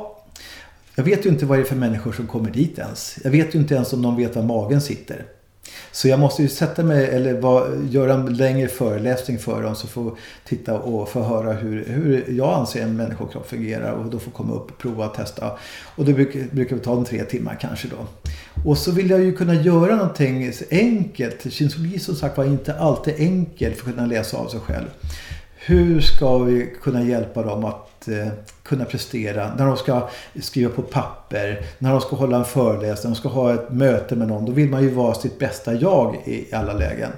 jag 0.96 1.04
vet 1.04 1.26
ju 1.26 1.30
inte 1.30 1.46
vad 1.46 1.58
det 1.58 1.62
är 1.62 1.66
för 1.66 1.76
människor 1.76 2.12
som 2.12 2.28
kommer 2.28 2.52
dit 2.52 2.80
ens. 2.80 3.20
Jag 3.24 3.32
vet 3.32 3.56
ju 3.56 3.60
inte 3.60 3.76
ens 3.76 3.94
om 3.94 4.02
de 4.02 4.16
vet 4.16 4.36
var 4.36 4.44
magen 4.44 4.82
sitter. 4.82 5.26
Så 5.92 6.08
jag 6.08 6.20
måste 6.20 6.42
ju 6.42 6.48
sätta 6.48 6.84
mig 6.84 7.06
eller 7.06 7.42
var, 7.42 7.70
göra 7.90 8.14
en 8.14 8.34
längre 8.34 8.68
föreläsning 8.68 9.40
för 9.40 9.64
dem 9.64 9.76
så 9.76 9.88
får 9.88 10.18
titta 10.46 10.80
och 10.80 11.10
få 11.10 11.22
höra 11.22 11.54
hur, 11.54 11.86
hur 11.86 12.26
jag 12.30 12.54
anser 12.54 12.84
en 12.84 12.96
människokropp 12.96 13.50
fungerar 13.50 13.92
och 13.92 14.06
då 14.06 14.20
får 14.20 14.32
komma 14.32 14.54
upp 14.54 14.72
och 14.72 14.78
prova 14.78 15.08
och 15.08 15.14
testa. 15.14 15.52
Och 15.96 16.06
det 16.06 16.14
brukar, 16.14 16.40
brukar 16.52 16.78
ta 16.78 16.98
en 16.98 17.06
tre 17.06 17.24
timmar 17.24 17.58
kanske 17.62 17.88
då. 17.88 18.32
Och 18.66 18.78
så 18.78 18.92
vill 18.92 19.10
jag 19.10 19.24
ju 19.24 19.34
kunna 19.34 19.54
göra 19.54 19.96
någonting 19.96 20.52
enkelt. 20.72 21.54
Kinesologi 21.54 22.00
som 22.00 22.16
sagt 22.16 22.38
var 22.38 22.46
inte 22.46 22.74
alltid 22.74 23.14
enkelt 23.18 23.78
för 23.78 23.90
att 23.90 23.96
kunna 23.96 24.08
läsa 24.08 24.38
av 24.38 24.48
sig 24.48 24.60
själv. 24.60 24.88
Hur 25.68 26.02
ska 26.02 26.38
vi 26.38 26.74
kunna 26.82 27.04
hjälpa 27.04 27.44
dem 27.44 27.66
att 27.66 28.08
eh, 28.08 28.28
kunna 28.64 28.86
prestera 28.86 29.56
när 29.56 29.66
de 29.66 29.78
ska 29.78 30.10
skriva 30.42 30.72
på 30.72 30.82
papper, 30.82 31.66
när 31.80 31.92
de 31.92 32.02
ska 32.02 32.16
hålla 32.16 32.38
en 32.38 32.46
föreläsning, 32.46 33.10
när 33.10 33.16
de 33.16 33.20
ska 33.20 33.30
ha 33.30 33.54
ett 33.54 33.72
möte 33.72 34.16
med 34.16 34.28
någon. 34.28 34.46
Då 34.46 34.52
vill 34.52 34.70
man 34.70 34.84
ju 34.84 34.90
vara 34.90 35.14
sitt 35.14 35.40
bästa 35.40 35.74
jag 35.74 36.16
i 36.26 36.54
alla 36.54 36.74
lägen. 36.74 37.12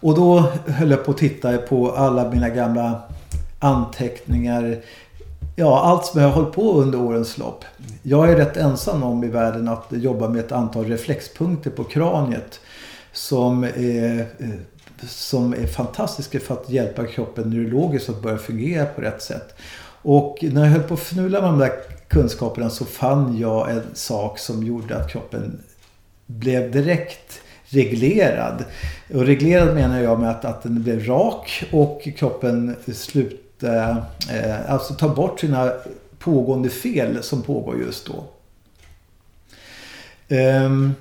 Och 0.00 0.14
då 0.14 0.44
höll 0.66 0.90
jag 0.90 1.04
på 1.04 1.10
att 1.10 1.16
titta 1.16 1.58
på 1.58 1.90
alla 1.90 2.30
mina 2.30 2.48
gamla 2.48 3.02
anteckningar. 3.58 4.76
Ja, 5.56 5.80
allt 5.80 6.06
som 6.06 6.20
jag 6.20 6.28
har 6.28 6.34
hållit 6.34 6.54
på 6.54 6.72
under 6.72 7.00
årens 7.00 7.38
lopp. 7.38 7.64
Jag 8.02 8.30
är 8.30 8.36
rätt 8.36 8.56
ensam 8.56 9.02
om 9.02 9.24
i 9.24 9.28
världen 9.28 9.68
att 9.68 9.86
jobba 9.90 10.28
med 10.28 10.44
ett 10.44 10.52
antal 10.52 10.84
reflexpunkter 10.84 11.70
på 11.70 11.84
kraniet. 11.84 12.60
Som 13.12 13.64
är 13.64 14.26
eh, 14.38 14.48
som 15.08 15.52
är 15.52 15.66
fantastiska 15.66 16.40
för 16.40 16.54
att 16.54 16.70
hjälpa 16.70 17.06
kroppen 17.06 17.50
neurologiskt 17.50 18.08
att 18.08 18.22
börja 18.22 18.38
fungera 18.38 18.86
på 18.86 19.00
rätt 19.00 19.22
sätt. 19.22 19.54
Och 20.02 20.38
när 20.40 20.64
jag 20.64 20.70
höll 20.70 20.82
på 20.82 20.94
att 20.94 21.00
fnula 21.00 21.40
med 21.40 21.50
de 21.50 21.58
där 21.58 21.72
kunskaperna 22.08 22.70
så 22.70 22.84
fann 22.84 23.38
jag 23.38 23.70
en 23.70 23.82
sak 23.94 24.38
som 24.38 24.66
gjorde 24.66 24.96
att 24.96 25.10
kroppen 25.10 25.60
blev 26.26 26.72
direkt 26.72 27.40
reglerad. 27.68 28.64
Och 29.14 29.26
reglerad 29.26 29.74
menar 29.74 30.00
jag 30.00 30.20
med 30.20 30.30
att, 30.30 30.44
att 30.44 30.62
den 30.62 30.82
blev 30.82 31.06
rak 31.06 31.64
och 31.72 32.08
kroppen 32.16 32.76
slutade, 32.94 33.96
eh, 34.32 34.72
alltså 34.72 34.94
tar 34.94 35.08
bort 35.08 35.40
sina 35.40 35.72
pågående 36.18 36.68
fel 36.68 37.22
som 37.22 37.42
pågår 37.42 37.78
just 37.78 38.06
då. 38.06 38.24
Um, 40.36 40.94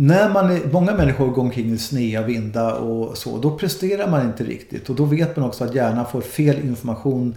när 0.00 0.28
man 0.28 0.50
är, 0.50 0.60
många 0.72 0.94
människor 0.94 1.26
går 1.28 1.42
omkring 1.42 1.72
i 1.72 1.78
snea 1.78 2.22
vinda 2.22 2.74
och 2.74 3.18
så, 3.18 3.38
då 3.38 3.58
presterar 3.58 4.10
man 4.10 4.26
inte 4.26 4.44
riktigt. 4.44 4.90
Och 4.90 4.96
då 4.96 5.04
vet 5.04 5.36
man 5.36 5.46
också 5.46 5.64
att 5.64 5.74
hjärnan 5.74 6.06
får 6.06 6.20
fel 6.20 6.58
information 6.58 7.34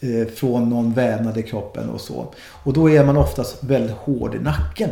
eh, 0.00 0.26
från 0.26 0.68
någon 0.70 0.92
vävnad 0.92 1.38
i 1.38 1.42
kroppen 1.42 1.90
och 1.90 2.00
så. 2.00 2.34
Och 2.36 2.72
då 2.72 2.90
är 2.90 3.04
man 3.04 3.16
oftast 3.16 3.64
väldigt 3.64 3.96
hård 3.96 4.34
i 4.34 4.38
nacken. 4.38 4.90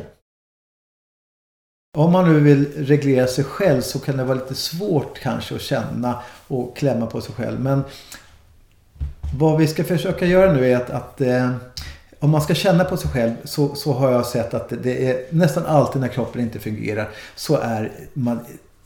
Om 1.97 2.13
man 2.13 2.33
nu 2.33 2.41
vill 2.41 2.73
reglera 2.77 3.27
sig 3.27 3.45
själv 3.45 3.81
så 3.81 3.99
kan 3.99 4.17
det 4.17 4.25
vara 4.25 4.39
lite 4.39 4.55
svårt 4.55 5.19
kanske 5.19 5.55
att 5.55 5.61
känna 5.61 6.23
och 6.49 6.77
klämma 6.77 7.07
på 7.07 7.21
sig 7.21 7.35
själv. 7.35 7.61
Men 7.61 7.83
vad 9.39 9.59
vi 9.59 9.67
ska 9.67 9.85
försöka 9.85 10.27
göra 10.27 10.53
nu 10.53 10.71
är 10.71 10.77
att, 10.77 10.91
att 10.91 11.21
eh, 11.21 11.51
om 12.21 12.31
man 12.31 12.41
ska 12.41 12.55
känna 12.55 12.85
på 12.85 12.97
sig 12.97 13.11
själv 13.11 13.33
så, 13.45 13.75
så 13.75 13.93
har 13.93 14.13
jag 14.13 14.27
sett 14.27 14.55
att 14.55 14.73
det 14.83 15.11
är 15.11 15.25
nästan 15.31 15.67
alltid 15.67 16.01
när 16.01 16.09
kroppen 16.09 16.41
inte 16.41 16.59
fungerar 16.59 17.09
så 17.37 17.57
är 17.57 17.93
man 18.13 18.41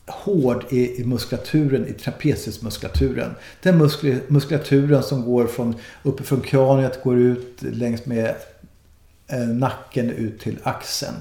hård 0.07 0.65
i, 0.71 1.01
i 1.01 1.05
muskulaturen, 1.05 1.89
i 1.89 1.93
trapeziusmuskulaturen. 1.93 3.35
Den 3.63 3.79
muskul, 3.79 4.21
muskulaturen 4.29 5.03
som 5.03 5.25
går 5.25 5.47
från 5.47 5.75
uppifrån 6.03 6.41
kraniet, 6.41 7.03
går 7.03 7.19
ut 7.19 7.63
längs 7.63 8.07
med 8.07 8.35
eh, 9.27 9.39
nacken 9.39 10.11
ut 10.11 10.41
till 10.41 10.59
axeln. 10.63 11.15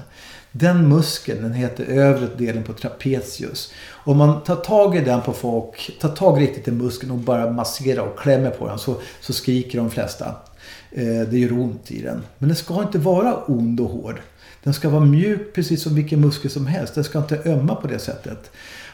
Den 0.52 0.88
muskeln, 0.88 1.42
den 1.42 1.52
heter 1.52 1.84
övre 1.84 2.28
delen 2.36 2.62
på 2.62 2.72
trapezius. 2.72 3.72
Om 3.90 4.16
man 4.16 4.42
tar 4.42 4.56
tag 4.56 4.96
i 4.96 5.00
den 5.00 5.22
på 5.22 5.32
folk, 5.32 5.98
tar 6.00 6.08
tag 6.08 6.40
riktigt 6.40 6.68
i 6.68 6.70
muskeln 6.70 7.12
och 7.12 7.18
bara 7.18 7.50
masserar 7.50 8.02
och 8.02 8.18
klämmer 8.18 8.50
på 8.50 8.68
den 8.68 8.78
så, 8.78 8.96
så 9.20 9.32
skriker 9.32 9.78
de 9.78 9.90
flesta. 9.90 10.34
Eh, 10.98 11.28
det 11.28 11.38
gör 11.38 11.52
ont 11.52 11.90
i 11.90 12.02
den. 12.02 12.22
Men 12.38 12.48
den 12.48 12.56
ska 12.56 12.82
inte 12.82 12.98
vara 12.98 13.36
ond 13.46 13.80
och 13.80 13.90
hård. 13.90 14.20
Den 14.62 14.74
ska 14.74 14.88
vara 14.88 15.04
mjuk 15.04 15.52
precis 15.54 15.82
som 15.82 15.94
vilken 15.94 16.20
muskel 16.20 16.50
som 16.50 16.66
helst. 16.66 16.94
Den 16.94 17.04
ska 17.04 17.18
inte 17.18 17.40
ömma 17.44 17.74
på 17.74 17.86
det 17.86 17.98
sättet. 17.98 18.50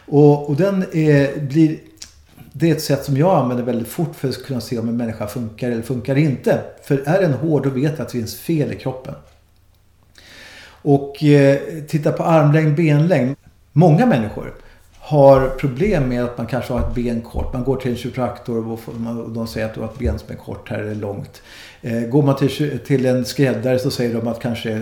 Och, 0.07 0.49
och 0.49 0.57
den 0.57 0.85
är, 0.93 1.41
blir... 1.41 1.79
Det 2.53 2.71
är 2.71 2.75
ett 2.75 2.83
sätt 2.83 3.05
som 3.05 3.17
jag 3.17 3.37
använder 3.37 3.65
väldigt 3.65 3.89
fort 3.89 4.17
för 4.17 4.29
att 4.29 4.43
kunna 4.43 4.61
se 4.61 4.79
om 4.79 4.89
en 4.89 4.97
människa 4.97 5.27
funkar 5.27 5.71
eller 5.71 5.83
funkar 5.83 6.17
inte. 6.17 6.61
För 6.83 7.03
är 7.07 7.21
den 7.21 7.33
hård 7.33 7.63
då 7.63 7.71
vet 7.71 7.83
jag 7.83 7.93
att 7.93 8.09
det 8.09 8.19
finns 8.19 8.37
fel 8.37 8.73
i 8.73 8.77
kroppen. 8.77 9.15
Och 10.67 11.25
eh, 11.25 11.59
titta 11.89 12.13
på 12.13 12.23
armlängd, 12.23 12.77
benlängd. 12.77 13.37
Många 13.73 14.07
människor 14.07 14.55
har 15.07 15.49
problem 15.49 16.09
med 16.09 16.25
att 16.25 16.39
man 16.39 16.47
kanske 16.47 16.73
har 16.73 16.81
ett 16.81 16.95
ben 16.95 17.21
kort. 17.21 17.53
Man 17.53 17.65
går 17.65 17.77
till 17.77 17.91
en 17.91 17.97
kiropraktor 17.97 18.69
och 18.69 18.81
de 19.29 19.47
säger 19.47 19.67
att 19.67 19.75
du 19.75 19.81
har 19.81 19.89
ett 19.89 19.99
ben 19.99 20.19
som 20.19 20.31
är 20.31 20.37
kort 20.37 20.71
här 20.71 20.79
eller 20.79 20.95
långt. 20.95 21.43
Eh, 21.83 22.01
går 22.01 22.23
man 22.23 22.37
till, 22.37 22.79
till 22.79 23.07
en 23.07 23.25
skräddare 23.25 23.79
så 23.79 23.91
säger 23.91 24.15
de 24.15 24.29
att 24.29 24.41
kanske 24.41 24.81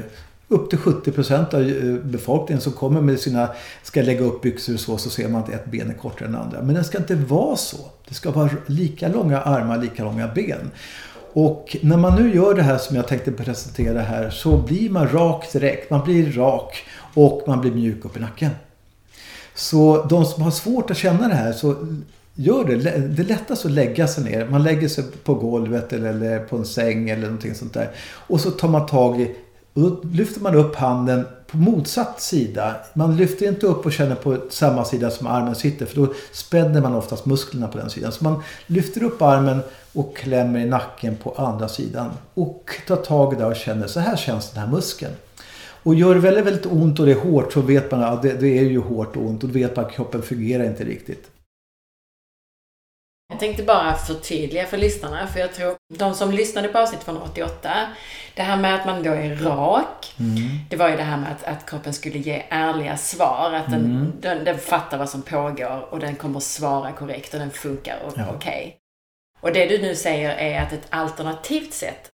upp 0.49 0.71
till 0.71 0.79
70 0.79 1.13
procent 1.13 1.55
av 1.55 1.61
eh, 1.61 1.95
befolkningen 1.95 2.61
som 2.61 2.73
kommer 2.73 3.01
med 3.01 3.21
sina, 3.21 3.49
ska 3.83 4.03
lägga 4.03 4.25
upp 4.25 4.43
byxor 4.43 4.75
och 4.75 4.81
så, 4.81 4.99
så 4.99 5.11
ser 5.11 5.29
man 5.29 5.43
att 5.43 5.49
ett 5.49 5.67
ben 5.67 5.91
är 5.91 5.95
kortare 5.95 6.29
än 6.29 6.35
andra. 6.35 6.63
Men 6.63 6.75
det 6.75 6.85
ska 6.85 6.99
inte 6.99 7.15
vara 7.15 7.57
så. 7.57 7.79
Det 8.09 8.15
ska 8.15 8.31
vara 8.31 8.51
lika 8.67 9.09
långa 9.09 9.41
armar, 9.41 9.79
lika 9.79 10.05
långa 10.05 10.29
ben. 10.29 10.71
Och 11.33 11.77
när 11.81 11.97
man 11.97 12.23
nu 12.23 12.35
gör 12.35 12.55
det 12.55 12.63
här 12.63 12.79
som 12.79 12.97
jag 12.97 13.09
tänkte 13.09 13.33
presentera 13.33 14.01
här 14.01 14.31
så 14.31 14.57
blir 14.57 14.91
man 14.91 15.09
rak 15.09 15.53
direkt. 15.53 15.91
Man 15.91 16.05
blir 16.05 16.33
rak 16.33 16.85
och 17.15 17.43
man 17.47 17.61
blir 17.61 17.73
mjuk 17.73 18.05
upp 18.05 18.17
i 18.17 18.21
nacken. 18.21 18.51
Så 19.63 20.07
de 20.09 20.25
som 20.25 20.43
har 20.43 20.51
svårt 20.51 20.91
att 20.91 20.97
känna 20.97 21.29
det 21.29 21.35
här 21.35 21.53
så 21.53 21.75
gör 22.35 22.65
det. 22.65 22.77
Det 22.77 23.23
är 23.23 23.27
lättast 23.27 23.65
att 23.65 23.71
lägga 23.71 24.09
sig 24.09 24.25
ner. 24.25 24.47
Man 24.47 24.63
lägger 24.63 24.89
sig 24.89 25.05
på 25.25 25.35
golvet 25.35 25.93
eller, 25.93 26.39
på 26.39 26.57
en 26.57 26.65
säng 26.65 27.11
eller 27.11 27.23
någonting 27.23 27.55
sånt 27.55 27.75
där. 27.75 27.91
Och 28.05 28.41
så 28.41 28.51
tar 28.51 28.69
man 28.69 28.87
tag 28.87 29.21
i 29.21 29.37
och 29.75 29.83
då 29.83 30.01
lyfter 30.13 30.41
man 30.41 30.55
upp 30.55 30.77
handen 30.77 31.27
på 31.47 31.57
motsatt 31.57 32.21
sida. 32.21 32.75
Man 32.95 33.17
lyfter 33.17 33.49
inte 33.49 33.67
upp 33.67 33.87
och 33.87 33.93
känner 33.93 34.15
på 34.15 34.37
samma 34.51 34.85
sida 34.85 35.11
som 35.11 35.27
armen 35.27 35.55
sitter 35.55 35.87
för 35.87 35.97
då 35.97 36.15
spänner 36.33 36.81
man 36.81 36.95
oftast 36.95 37.27
musklerna 37.27 37.69
på 37.69 37.79
den 37.79 37.91
sidan. 37.91 38.13
Så 38.13 38.25
man 38.25 38.43
lyfter 38.67 39.03
upp 39.03 39.23
armen 39.23 39.61
och 39.93 40.17
klämmer 40.17 40.61
i 40.61 40.65
nacken 40.65 41.17
på 41.17 41.35
andra 41.37 41.69
sidan. 41.69 42.11
Och 42.35 42.71
tar 42.87 42.97
tag 42.97 43.33
i 43.33 43.37
det 43.37 43.47
och 43.47 43.57
känner 43.57 43.87
så 43.87 44.01
här 44.01 44.17
känns 44.17 44.51
den 44.51 44.63
här 44.63 44.71
muskeln. 44.73 45.13
Och 45.83 45.95
gör 45.95 46.15
det 46.15 46.21
väldigt, 46.21 46.45
väldigt 46.45 46.67
ont 46.67 47.01
och 47.01 47.07
det 47.07 47.13
är 47.13 47.21
hårt 47.21 47.53
så 47.53 47.61
vet 47.61 47.91
man 47.91 48.03
att 48.03 48.23
det, 48.23 48.33
det 48.33 48.59
är 48.59 48.63
ju 48.63 48.79
hårt 48.79 49.17
och 49.17 49.23
ont 49.23 49.43
och 49.43 49.49
då 49.49 49.55
vet 49.55 49.77
man 49.77 49.85
att 49.85 49.93
kroppen 49.93 50.23
fungerar 50.23 50.65
inte 50.65 50.85
riktigt. 50.85 51.31
Jag 53.29 53.41
tänkte 53.41 53.63
bara 53.63 53.95
förtydliga 53.95 54.67
för 54.67 54.77
lyssnarna, 54.77 55.27
för 55.27 55.41
jag 55.41 55.55
tror 55.55 55.75
de 55.95 56.15
som 56.15 56.31
lyssnade 56.31 56.69
på 56.69 56.79
avsnitt 56.79 57.01
288, 57.01 57.71
det 58.35 58.43
här 58.43 58.57
med 58.57 58.75
att 58.75 58.87
man 58.87 59.03
då 59.03 59.11
är 59.11 59.37
rak, 59.37 60.15
mm. 60.19 60.59
det 60.71 60.77
var 60.77 60.89
ju 60.89 60.97
det 60.97 61.03
här 61.03 61.17
med 61.17 61.33
att, 61.33 61.45
att 61.45 61.71
kroppen 61.71 61.93
skulle 61.93 62.19
ge 62.19 62.43
ärliga 62.49 62.97
svar, 62.97 63.53
att 63.53 63.71
den, 63.71 63.85
mm. 63.85 64.13
den, 64.21 64.45
den 64.45 64.59
fattar 64.59 64.99
vad 64.99 65.09
som 65.09 65.23
pågår 65.23 65.87
och 65.91 66.01
den 66.01 66.17
kommer 66.17 66.41
svara 66.41 66.93
korrekt 66.93 67.35
och 67.35 67.41
den 67.41 67.51
funkar 67.51 67.99
ja. 68.03 68.11
okej. 68.13 68.37
Okay. 68.37 68.73
Och 69.41 69.53
det 69.53 69.67
du 69.67 69.83
nu 69.83 69.95
säger 69.95 70.31
är 70.31 70.63
att 70.63 70.73
ett 70.73 70.87
alternativt 70.91 71.73
sätt 71.73 72.12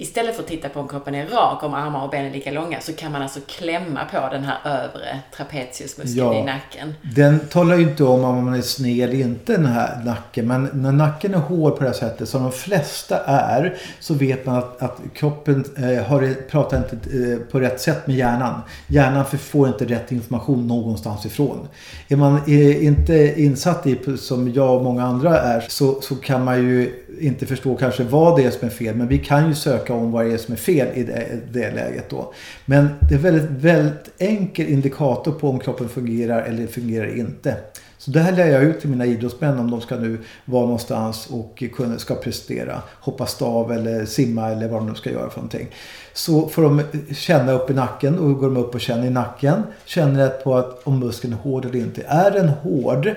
istället 0.00 0.34
för 0.34 0.42
att 0.42 0.48
titta 0.48 0.68
på 0.68 0.80
om 0.80 0.88
kroppen 0.88 1.14
är 1.14 1.26
rak, 1.26 1.62
om 1.62 1.74
armar 1.74 2.04
och 2.04 2.10
ben 2.10 2.26
är 2.26 2.30
lika 2.30 2.50
långa, 2.50 2.80
så 2.80 2.92
kan 2.92 3.12
man 3.12 3.22
alltså 3.22 3.40
klämma 3.46 4.04
på 4.04 4.28
den 4.32 4.44
här 4.44 4.58
övre 4.64 5.20
trapeziusmuskeln 5.36 6.26
ja, 6.26 6.34
i 6.34 6.44
nacken. 6.44 6.94
Den 7.14 7.40
talar 7.40 7.76
ju 7.76 7.82
inte 7.82 8.04
om 8.04 8.24
om 8.24 8.44
man 8.44 8.54
är 8.54 8.60
sned 8.60 9.08
eller 9.08 9.20
inte, 9.20 9.52
den 9.52 9.66
här 9.66 10.04
nacken. 10.04 10.46
Men 10.46 10.70
när 10.72 10.92
nacken 10.92 11.34
är 11.34 11.38
hård 11.38 11.76
på 11.76 11.80
det 11.80 11.88
här 11.88 11.96
sättet, 11.96 12.28
som 12.28 12.42
de 12.42 12.52
flesta 12.52 13.18
är, 13.24 13.76
så 14.00 14.14
vet 14.14 14.46
man 14.46 14.56
att, 14.56 14.82
att 14.82 15.00
kroppen 15.14 15.64
eh, 15.76 16.04
har, 16.04 16.48
pratar 16.48 16.76
inte 16.76 16.96
eh, 16.96 17.38
på 17.38 17.60
rätt 17.60 17.80
sätt 17.80 18.06
med 18.06 18.16
hjärnan. 18.16 18.60
Hjärnan 18.86 19.24
får 19.24 19.68
inte 19.68 19.84
rätt 19.84 20.12
information 20.12 20.66
någonstans 20.66 21.26
ifrån. 21.26 21.68
Är 22.08 22.16
man 22.16 22.36
är 22.46 22.82
inte 22.82 23.40
insatt 23.40 23.86
i, 23.86 23.98
som 24.18 24.52
jag 24.52 24.76
och 24.76 24.84
många 24.84 25.02
andra 25.02 25.40
är, 25.40 25.64
så, 25.68 26.00
så 26.00 26.16
kan 26.16 26.44
man 26.44 26.58
ju 26.58 27.04
inte 27.20 27.46
förstå 27.46 27.76
kanske 27.76 28.02
vad 28.02 28.36
det 28.36 28.44
är 28.44 28.50
som 28.50 28.66
är 28.68 28.72
fel. 28.72 28.94
Men 28.94 29.08
vi 29.08 29.18
kan 29.18 29.48
ju 29.48 29.54
söka 29.54 29.94
om 29.94 30.12
vad 30.12 30.26
det 30.26 30.32
är 30.32 30.38
som 30.38 30.52
är 30.52 30.58
fel 30.58 30.88
i 30.94 31.02
det, 31.02 31.26
det 31.52 31.70
läget 31.70 32.10
då. 32.10 32.32
Men 32.64 32.88
det 33.00 33.14
är 33.14 33.18
väldigt, 33.18 33.50
väldigt 33.50 34.10
enkel 34.18 34.66
indikator 34.66 35.32
på 35.32 35.48
om 35.48 35.58
kroppen 35.58 35.88
fungerar 35.88 36.42
eller 36.42 36.66
fungerar 36.66 37.18
inte. 37.18 37.56
Så 37.98 38.10
det 38.10 38.20
här 38.20 38.32
lär 38.32 38.46
jag 38.46 38.62
ut 38.62 38.80
till 38.80 38.90
mina 38.90 39.06
idrottsmän 39.06 39.58
om 39.58 39.70
de 39.70 39.80
ska 39.80 39.96
nu 39.96 40.18
vara 40.44 40.62
någonstans 40.62 41.26
och 41.30 41.62
ska 41.98 42.14
prestera. 42.14 42.82
Hoppa 43.00 43.26
stav 43.26 43.72
eller 43.72 44.04
simma 44.04 44.48
eller 44.50 44.68
vad 44.68 44.80
de 44.80 44.88
nu 44.88 44.94
ska 44.94 45.10
göra 45.10 45.30
för 45.30 45.36
någonting. 45.36 45.68
Så 46.12 46.48
får 46.48 46.62
de 46.62 46.82
känna 47.14 47.52
upp 47.52 47.70
i 47.70 47.74
nacken 47.74 48.18
och 48.18 48.38
går 48.38 48.46
de 48.46 48.56
upp 48.56 48.74
och 48.74 48.80
känner 48.80 49.06
i 49.06 49.10
nacken. 49.10 49.62
Känner 49.84 50.28
på 50.28 50.54
att 50.54 50.86
om 50.86 50.98
muskeln 50.98 51.32
är 51.32 51.36
hård 51.36 51.64
eller 51.64 51.78
inte. 51.78 52.02
Är 52.06 52.30
den 52.30 52.48
hård 52.48 53.14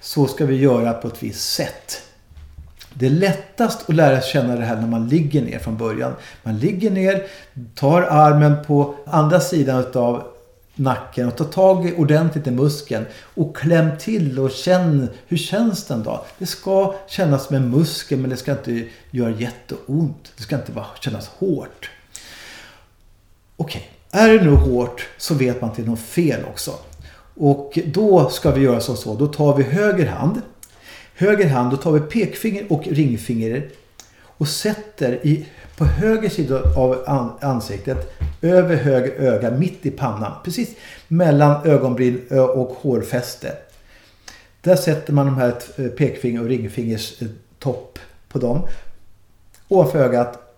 så 0.00 0.26
ska 0.26 0.46
vi 0.46 0.56
göra 0.56 0.92
på 0.92 1.08
ett 1.08 1.22
visst 1.22 1.54
sätt. 1.54 2.02
Det 2.98 3.06
är 3.06 3.10
lättast 3.10 3.90
att 3.90 3.94
lära 3.94 4.20
känna 4.20 4.56
det 4.56 4.64
här 4.64 4.76
när 4.76 4.86
man 4.86 5.08
ligger 5.08 5.42
ner 5.42 5.58
från 5.58 5.76
början. 5.76 6.12
Man 6.42 6.58
ligger 6.58 6.90
ner, 6.90 7.26
tar 7.74 8.02
armen 8.02 8.64
på 8.66 8.94
andra 9.06 9.40
sidan 9.40 9.84
av 9.94 10.22
nacken 10.74 11.28
och 11.28 11.36
ta 11.36 11.44
tag 11.44 11.92
ordentligt 11.96 12.46
i 12.46 12.50
muskeln 12.50 13.04
och 13.34 13.56
kläm 13.56 13.90
till 13.98 14.38
och 14.38 14.50
känn 14.50 15.08
hur 15.26 15.36
känns 15.36 15.84
den 15.84 16.02
då? 16.02 16.24
Det 16.38 16.46
ska 16.46 16.94
kännas 17.08 17.46
som 17.46 17.56
en 17.56 17.70
muskel 17.70 18.18
men 18.18 18.30
det 18.30 18.36
ska 18.36 18.52
inte 18.52 18.84
göra 19.10 19.30
jätteont. 19.30 20.32
Det 20.36 20.42
ska 20.42 20.56
inte 20.56 20.72
bara 20.72 20.86
kännas 21.00 21.28
hårt. 21.28 21.90
Okej, 23.56 23.90
okay. 24.10 24.22
är 24.22 24.38
det 24.38 24.44
nu 24.44 24.50
hårt 24.50 25.08
så 25.18 25.34
vet 25.34 25.60
man 25.60 25.70
att 25.70 25.76
det 25.76 25.82
är 25.82 25.86
något 25.86 26.00
fel 26.00 26.44
också. 26.44 26.74
Och 27.34 27.78
då 27.86 28.30
ska 28.30 28.50
vi 28.50 28.60
göra 28.60 28.80
som 28.80 28.96
så. 28.96 29.14
Då 29.14 29.26
tar 29.26 29.56
vi 29.56 29.62
höger 29.62 30.06
hand. 30.06 30.42
Höger 31.20 31.48
hand, 31.48 31.70
då 31.70 31.76
tar 31.76 31.92
vi 31.92 32.00
pekfinger 32.00 32.72
och 32.72 32.86
ringfinger 32.86 33.68
och 34.20 34.48
sätter 34.48 35.26
i, 35.26 35.46
på 35.76 35.84
höger 35.84 36.28
sida 36.28 36.62
av 36.76 37.04
ansiktet 37.40 38.16
över 38.42 38.76
höger 38.76 39.10
öga 39.10 39.50
mitt 39.50 39.86
i 39.86 39.90
pannan. 39.90 40.32
Precis 40.44 40.68
mellan 41.08 41.66
ögonbryn 41.66 42.26
och 42.30 42.68
hårfäste. 42.68 43.56
Där 44.60 44.76
sätter 44.76 45.12
man 45.12 45.26
de 45.26 45.36
här 45.36 45.54
eh, 45.76 45.86
pekfinger 45.86 46.40
och 46.40 46.48
ringfingers 46.48 47.22
eh, 47.22 47.28
topp 47.58 47.98
på 48.28 48.38
dem. 48.38 48.66
Ovanför 49.68 49.98
ögat. 49.98 50.56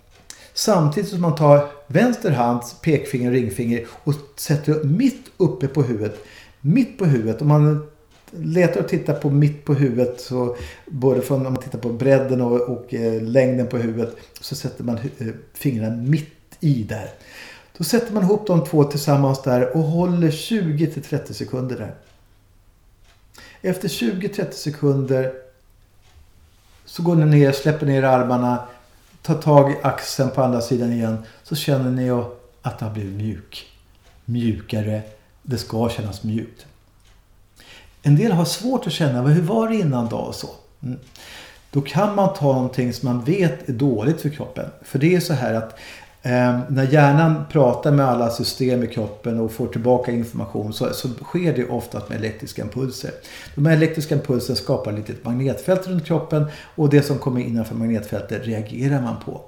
Samtidigt 0.54 1.10
som 1.10 1.20
man 1.20 1.34
tar 1.34 1.68
vänster 1.86 2.30
hands 2.30 2.80
pekfinger 2.82 3.28
och 3.28 3.34
ringfinger 3.34 3.86
och 4.04 4.14
sätter 4.36 4.84
mitt 4.84 5.30
uppe 5.36 5.68
på 5.68 5.82
huvudet. 5.82 6.24
Mitt 6.60 6.98
på 6.98 7.04
huvudet. 7.04 7.40
Och 7.40 7.46
man 7.46 7.86
letar 8.30 8.80
och 8.80 8.88
tittar 8.88 9.14
på 9.14 9.30
mitt 9.30 9.64
på 9.64 9.74
huvudet. 9.74 10.20
Så 10.20 10.56
både 10.86 11.22
från 11.22 11.46
om 11.46 11.52
man 11.52 11.62
tittar 11.62 11.78
på 11.78 11.88
bredden 11.88 12.40
och, 12.40 12.60
och 12.60 12.94
eh, 12.94 13.22
längden 13.22 13.66
på 13.66 13.78
huvudet. 13.78 14.16
Så 14.40 14.54
sätter 14.54 14.84
man 14.84 14.98
eh, 15.18 15.26
fingrarna 15.54 15.96
mitt 15.96 16.34
i 16.60 16.82
där. 16.82 17.10
Då 17.76 17.84
sätter 17.84 18.12
man 18.12 18.22
ihop 18.22 18.46
de 18.46 18.64
två 18.64 18.84
tillsammans 18.84 19.42
där 19.42 19.76
och 19.76 19.82
håller 19.82 20.30
20-30 20.30 21.32
sekunder 21.32 21.76
där. 21.78 21.94
Efter 23.62 23.88
20-30 23.88 24.50
sekunder 24.50 25.32
så 26.84 27.02
går 27.02 27.16
ni 27.16 27.26
ner, 27.26 27.52
släpper 27.52 27.86
ner 27.86 28.02
armarna, 28.02 28.68
tar 29.22 29.34
tag 29.34 29.72
i 29.72 29.76
axeln 29.82 30.30
på 30.30 30.42
andra 30.42 30.60
sidan 30.60 30.92
igen. 30.92 31.18
Så 31.42 31.56
känner 31.56 31.90
ni 31.90 32.10
att 32.62 32.78
det 32.78 32.84
har 32.84 32.92
blivit 32.92 33.16
mjuk. 33.16 33.66
Mjukare. 34.24 35.02
Det 35.42 35.58
ska 35.58 35.88
kännas 35.88 36.22
mjukt. 36.22 36.66
En 38.02 38.16
del 38.16 38.32
har 38.32 38.44
svårt 38.44 38.86
att 38.86 38.92
känna, 38.92 39.22
hur 39.22 39.42
var 39.42 39.68
det 39.68 39.76
innan 39.76 40.08
då 40.08 40.16
och 40.16 40.34
så? 40.34 40.48
Mm. 40.82 40.98
Då 41.70 41.80
kan 41.80 42.14
man 42.14 42.34
ta 42.34 42.52
någonting 42.52 42.92
som 42.92 43.08
man 43.08 43.24
vet 43.24 43.68
är 43.68 43.72
dåligt 43.72 44.20
för 44.20 44.28
kroppen. 44.28 44.66
För 44.82 44.98
det 44.98 45.14
är 45.14 45.20
så 45.20 45.34
här 45.34 45.54
att 45.54 45.78
eh, 46.22 46.58
när 46.68 46.92
hjärnan 46.92 47.44
pratar 47.50 47.92
med 47.92 48.06
alla 48.06 48.30
system 48.30 48.82
i 48.82 48.86
kroppen 48.86 49.40
och 49.40 49.52
får 49.52 49.66
tillbaka 49.66 50.12
information 50.12 50.72
så, 50.72 50.92
så 50.92 51.08
sker 51.08 51.56
det 51.56 51.68
oftast 51.68 52.08
med 52.08 52.18
elektriska 52.18 52.62
impulser. 52.62 53.10
De 53.54 53.66
här 53.66 53.76
elektriska 53.76 54.14
impulserna 54.14 54.56
skapar 54.56 54.92
ett 54.92 54.98
litet 54.98 55.24
magnetfält 55.24 55.86
runt 55.86 56.06
kroppen 56.06 56.46
och 56.74 56.90
det 56.90 57.02
som 57.02 57.18
kommer 57.18 57.40
innanför 57.40 57.74
magnetfältet 57.74 58.46
reagerar 58.46 59.02
man 59.02 59.16
på. 59.24 59.40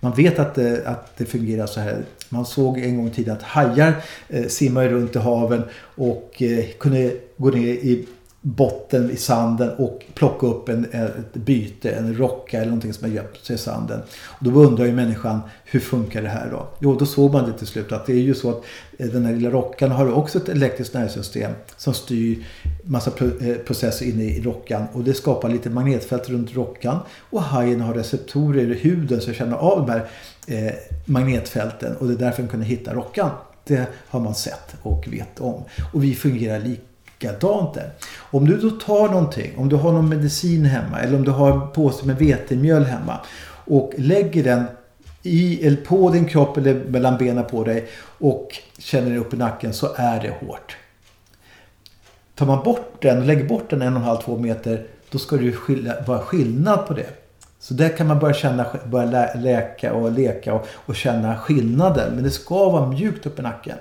Man 0.00 0.12
vet 0.12 0.38
att 0.38 0.54
det, 0.54 0.86
att 0.86 1.16
det 1.16 1.24
fungerar 1.24 1.66
så 1.66 1.80
här. 1.80 2.02
Man 2.28 2.46
såg 2.46 2.78
en 2.78 2.96
gång 2.96 3.06
i 3.06 3.10
tiden 3.10 3.36
att 3.36 3.42
hajar 3.42 3.94
eh, 4.28 4.46
simmar 4.46 4.88
runt 4.88 5.16
i 5.16 5.18
haven 5.18 5.62
och 5.80 6.42
eh, 6.42 6.64
kunde 6.78 7.12
gå 7.36 7.50
ner 7.50 7.66
i 7.66 8.06
botten 8.42 9.10
i 9.10 9.16
sanden 9.16 9.70
och 9.70 10.04
plocka 10.14 10.46
upp 10.46 10.68
en, 10.68 10.84
ett 10.84 11.34
byte, 11.34 11.90
en 11.90 12.16
rocka 12.16 12.56
eller 12.56 12.66
någonting 12.66 12.92
som 12.92 13.08
har 13.08 13.16
gömt 13.16 13.38
sig 13.42 13.54
i 13.54 13.58
sanden. 13.58 14.00
Och 14.24 14.44
då 14.44 14.50
undrar 14.50 14.84
ju 14.84 14.92
människan, 14.92 15.40
hur 15.64 15.80
funkar 15.80 16.22
det 16.22 16.28
här 16.28 16.50
då? 16.50 16.68
Jo, 16.78 16.96
då 16.98 17.06
såg 17.06 17.32
man 17.32 17.50
det 17.50 17.58
till 17.58 17.66
slut 17.66 17.92
att 17.92 18.06
det 18.06 18.12
är 18.12 18.16
ju 18.16 18.34
så 18.34 18.50
att 18.50 18.64
eh, 18.98 19.06
den 19.06 19.26
här 19.26 19.34
lilla 19.34 19.50
rockan 19.50 19.90
har 19.90 20.12
också 20.12 20.38
ett 20.38 20.48
elektriskt 20.48 20.94
nervsystem 20.94 21.52
som 21.76 21.94
styr 21.94 22.46
massa 22.84 23.10
eh, 23.40 23.56
processer 23.56 24.06
inne 24.06 24.24
i 24.24 24.42
rockan 24.42 24.86
och 24.92 25.04
det 25.04 25.14
skapar 25.14 25.48
lite 25.48 25.70
magnetfält 25.70 26.28
runt 26.28 26.54
rockan 26.54 26.98
och 27.30 27.42
hajen 27.42 27.80
har 27.80 27.94
receptorer 27.94 28.72
i 28.72 28.74
huden 28.74 29.20
som 29.20 29.34
känner 29.34 29.56
av 29.56 29.86
de 29.86 29.92
här 29.92 30.08
eh, 30.46 30.74
magnetfälten 31.04 31.96
och 31.96 32.08
det 32.08 32.14
är 32.14 32.18
därför 32.18 32.42
den 32.42 32.50
kunde 32.50 32.66
hitta 32.66 32.94
rockan. 32.94 33.30
Det 33.64 33.86
har 34.08 34.20
man 34.20 34.34
sett 34.34 34.76
och 34.82 35.08
vet 35.10 35.40
om. 35.40 35.64
Och 35.92 36.04
vi 36.04 36.14
fungerar 36.14 36.58
lika 36.58 36.82
likadant 37.20 37.74
där. 37.74 37.90
Om 38.18 38.46
du 38.46 38.56
då 38.56 38.70
tar 38.70 39.08
någonting, 39.08 39.52
om 39.56 39.68
du 39.68 39.76
har 39.76 39.92
någon 39.92 40.08
medicin 40.08 40.64
hemma 40.64 41.00
eller 41.00 41.16
om 41.16 41.24
du 41.24 41.30
har 41.30 41.52
en 41.52 41.70
påse 41.70 42.06
med 42.06 42.16
vetemjöl 42.16 42.84
hemma 42.84 43.20
och 43.66 43.92
lägger 43.98 44.44
den 44.44 44.64
i 45.22 45.66
eller 45.66 45.76
på 45.76 46.10
din 46.10 46.24
kropp 46.24 46.56
eller 46.56 46.74
mellan 46.74 47.18
benen 47.18 47.44
på 47.44 47.64
dig 47.64 47.88
och 48.18 48.58
känner 48.78 49.10
dig 49.10 49.18
upp 49.18 49.34
i 49.34 49.36
nacken 49.36 49.72
så 49.72 49.88
är 49.96 50.20
det 50.20 50.46
hårt. 50.46 50.76
Tar 52.34 52.46
man 52.46 52.64
bort 52.64 53.02
den 53.02 53.18
och 53.18 53.26
lägger 53.26 53.44
bort 53.44 53.70
den 53.70 53.82
en 53.82 53.92
och 53.92 54.00
en 54.00 54.06
halv, 54.06 54.18
två 54.18 54.38
meter 54.38 54.86
då 55.10 55.18
ska 55.18 55.36
det 55.36 55.42
ju 55.42 55.56
vara 56.06 56.18
skillnad 56.18 56.86
på 56.86 56.94
det. 56.94 57.06
Så 57.60 57.74
där 57.74 57.96
kan 57.96 58.06
man 58.06 58.18
börja 58.18 58.34
känna, 58.34 58.66
börja 58.86 59.34
läka 59.34 59.92
och 59.92 60.12
leka 60.12 60.54
och, 60.54 60.66
och 60.72 60.96
känna 60.96 61.38
skillnaden. 61.38 62.14
Men 62.14 62.24
det 62.24 62.30
ska 62.30 62.70
vara 62.70 62.88
mjukt 62.88 63.26
upp 63.26 63.38
i 63.38 63.42
nacken. 63.42 63.76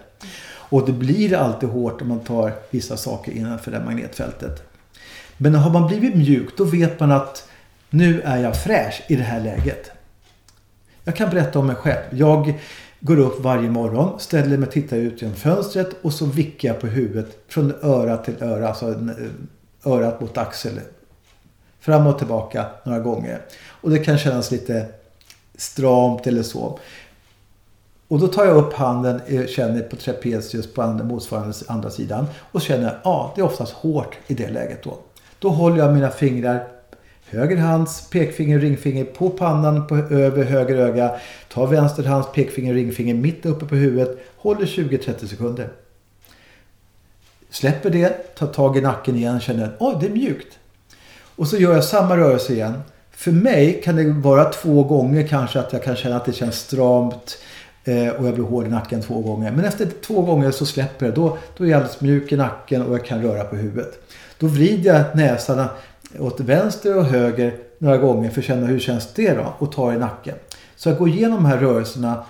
Och 0.69 0.85
det 0.85 0.91
blir 0.91 1.33
alltid 1.33 1.69
hårt 1.69 2.01
om 2.01 2.07
man 2.07 2.19
tar 2.19 2.53
vissa 2.69 2.97
saker 2.97 3.31
innanför 3.31 3.71
det 3.71 3.79
magnetfältet. 3.79 4.63
Men 5.37 5.55
har 5.55 5.71
man 5.71 5.87
blivit 5.87 6.15
mjuk 6.15 6.57
då 6.57 6.63
vet 6.63 6.99
man 6.99 7.11
att 7.11 7.49
nu 7.89 8.21
är 8.21 8.37
jag 8.37 8.63
fräsch 8.63 9.03
i 9.07 9.15
det 9.15 9.23
här 9.23 9.39
läget. 9.39 9.91
Jag 11.03 11.15
kan 11.15 11.29
berätta 11.29 11.59
om 11.59 11.67
mig 11.67 11.75
själv. 11.75 12.03
Jag 12.11 12.59
går 12.99 13.19
upp 13.19 13.39
varje 13.39 13.69
morgon, 13.69 14.19
ställer 14.19 14.57
mig 14.57 14.67
och 14.67 14.73
tittar 14.73 14.97
ut 14.97 15.21
genom 15.21 15.35
fönstret 15.35 15.89
och 16.01 16.13
så 16.13 16.25
vickar 16.25 16.69
jag 16.69 16.79
på 16.79 16.87
huvudet 16.87 17.37
från 17.47 17.73
öra 17.81 18.17
till 18.17 18.43
öra. 18.43 18.67
Alltså 18.67 18.89
eh, 18.89 19.91
örat 19.93 20.21
mot 20.21 20.37
axel. 20.37 20.79
Fram 21.79 22.07
och 22.07 22.17
tillbaka 22.17 22.65
några 22.83 22.99
gånger. 22.99 23.41
Och 23.81 23.89
det 23.89 23.99
kan 23.99 24.17
kännas 24.17 24.51
lite 24.51 24.85
stramt 25.55 26.27
eller 26.27 26.43
så. 26.43 26.79
Och 28.09 28.19
då 28.19 28.27
tar 28.27 28.45
jag 28.45 28.57
upp 28.57 28.73
handen, 28.73 29.21
eh, 29.27 29.45
känner 29.45 29.81
på 29.81 29.95
trapezius 29.95 30.73
på 30.73 30.81
andra, 30.81 31.03
motsvarande 31.03 31.53
andra 31.67 31.89
sidan. 31.89 32.25
Och 32.51 32.61
känner 32.61 32.87
att 32.87 32.99
ja, 33.03 33.33
det 33.35 33.41
är 33.41 33.45
oftast 33.45 33.73
hårt 33.73 34.17
i 34.27 34.33
det 34.33 34.49
läget 34.49 34.83
då. 34.83 34.97
Då 35.39 35.49
håller 35.49 35.77
jag 35.77 35.93
mina 35.93 36.09
fingrar, 36.09 36.67
höger 37.25 37.57
hands 37.57 38.09
pekfinger 38.09 38.55
och 38.55 38.61
ringfinger 38.61 39.03
på 39.05 39.29
pannan 39.29 39.87
på 39.87 39.95
över 39.95 40.43
höger 40.43 40.75
öga. 40.75 41.11
Tar 41.53 41.67
vänster 41.67 42.03
hands 42.03 42.27
pekfinger 42.33 42.71
och 42.71 42.75
ringfinger 42.75 43.13
mitt 43.13 43.45
uppe 43.45 43.65
på 43.65 43.75
huvudet. 43.75 44.17
Håller 44.37 44.65
20-30 44.65 45.27
sekunder. 45.27 45.69
Släpper 47.49 47.89
det, 47.89 48.35
tar 48.35 48.47
tag 48.47 48.77
i 48.77 48.81
nacken 48.81 49.15
igen, 49.15 49.39
känner 49.39 49.63
att 49.65 49.99
det 50.01 50.05
är 50.05 50.11
mjukt. 50.11 50.57
Och 51.35 51.47
så 51.47 51.57
gör 51.57 51.73
jag 51.73 51.83
samma 51.83 52.17
rörelse 52.17 52.53
igen. 52.53 52.81
För 53.11 53.31
mig 53.31 53.81
kan 53.83 53.95
det 53.95 54.11
vara 54.11 54.45
två 54.45 54.83
gånger 54.83 55.27
kanske 55.27 55.59
att 55.59 55.73
jag 55.73 55.83
kan 55.83 55.95
känna 55.95 56.15
att 56.15 56.25
det 56.25 56.33
känns 56.33 56.55
stramt 56.55 57.37
Eh, 57.89 58.09
och 58.09 58.27
jag 58.27 58.33
blir 58.33 58.43
hård 58.43 58.65
i 58.65 58.69
nacken 58.69 59.01
två 59.01 59.21
gånger. 59.21 59.51
Men 59.51 59.65
efter 59.65 59.87
två 60.07 60.21
gånger 60.21 60.51
så 60.51 60.65
släpper 60.65 61.05
det. 61.05 61.11
Då, 61.11 61.37
då 61.57 61.63
är 61.63 61.69
jag 61.69 61.77
alldeles 61.77 62.01
mjuk 62.01 62.31
i 62.31 62.37
nacken 62.37 62.81
och 62.81 62.93
jag 62.93 63.05
kan 63.05 63.21
röra 63.21 63.43
på 63.43 63.55
huvudet. 63.55 63.99
Då 64.39 64.47
vrider 64.47 64.93
jag 64.93 65.15
näsan 65.15 65.65
åt 66.19 66.39
vänster 66.39 66.97
och 66.97 67.05
höger 67.05 67.55
några 67.77 67.97
gånger 67.97 68.29
för 68.29 68.41
att 68.41 68.45
känna 68.45 68.67
hur 68.67 68.79
känns 68.79 69.13
det 69.13 69.33
då 69.33 69.53
och 69.59 69.71
tar 69.71 69.93
i 69.93 69.97
nacken. 69.97 70.35
Så 70.75 70.89
jag 70.89 70.97
går 70.97 71.09
igenom 71.09 71.37
de 71.37 71.45
här 71.45 71.57
rörelserna. 71.57 72.23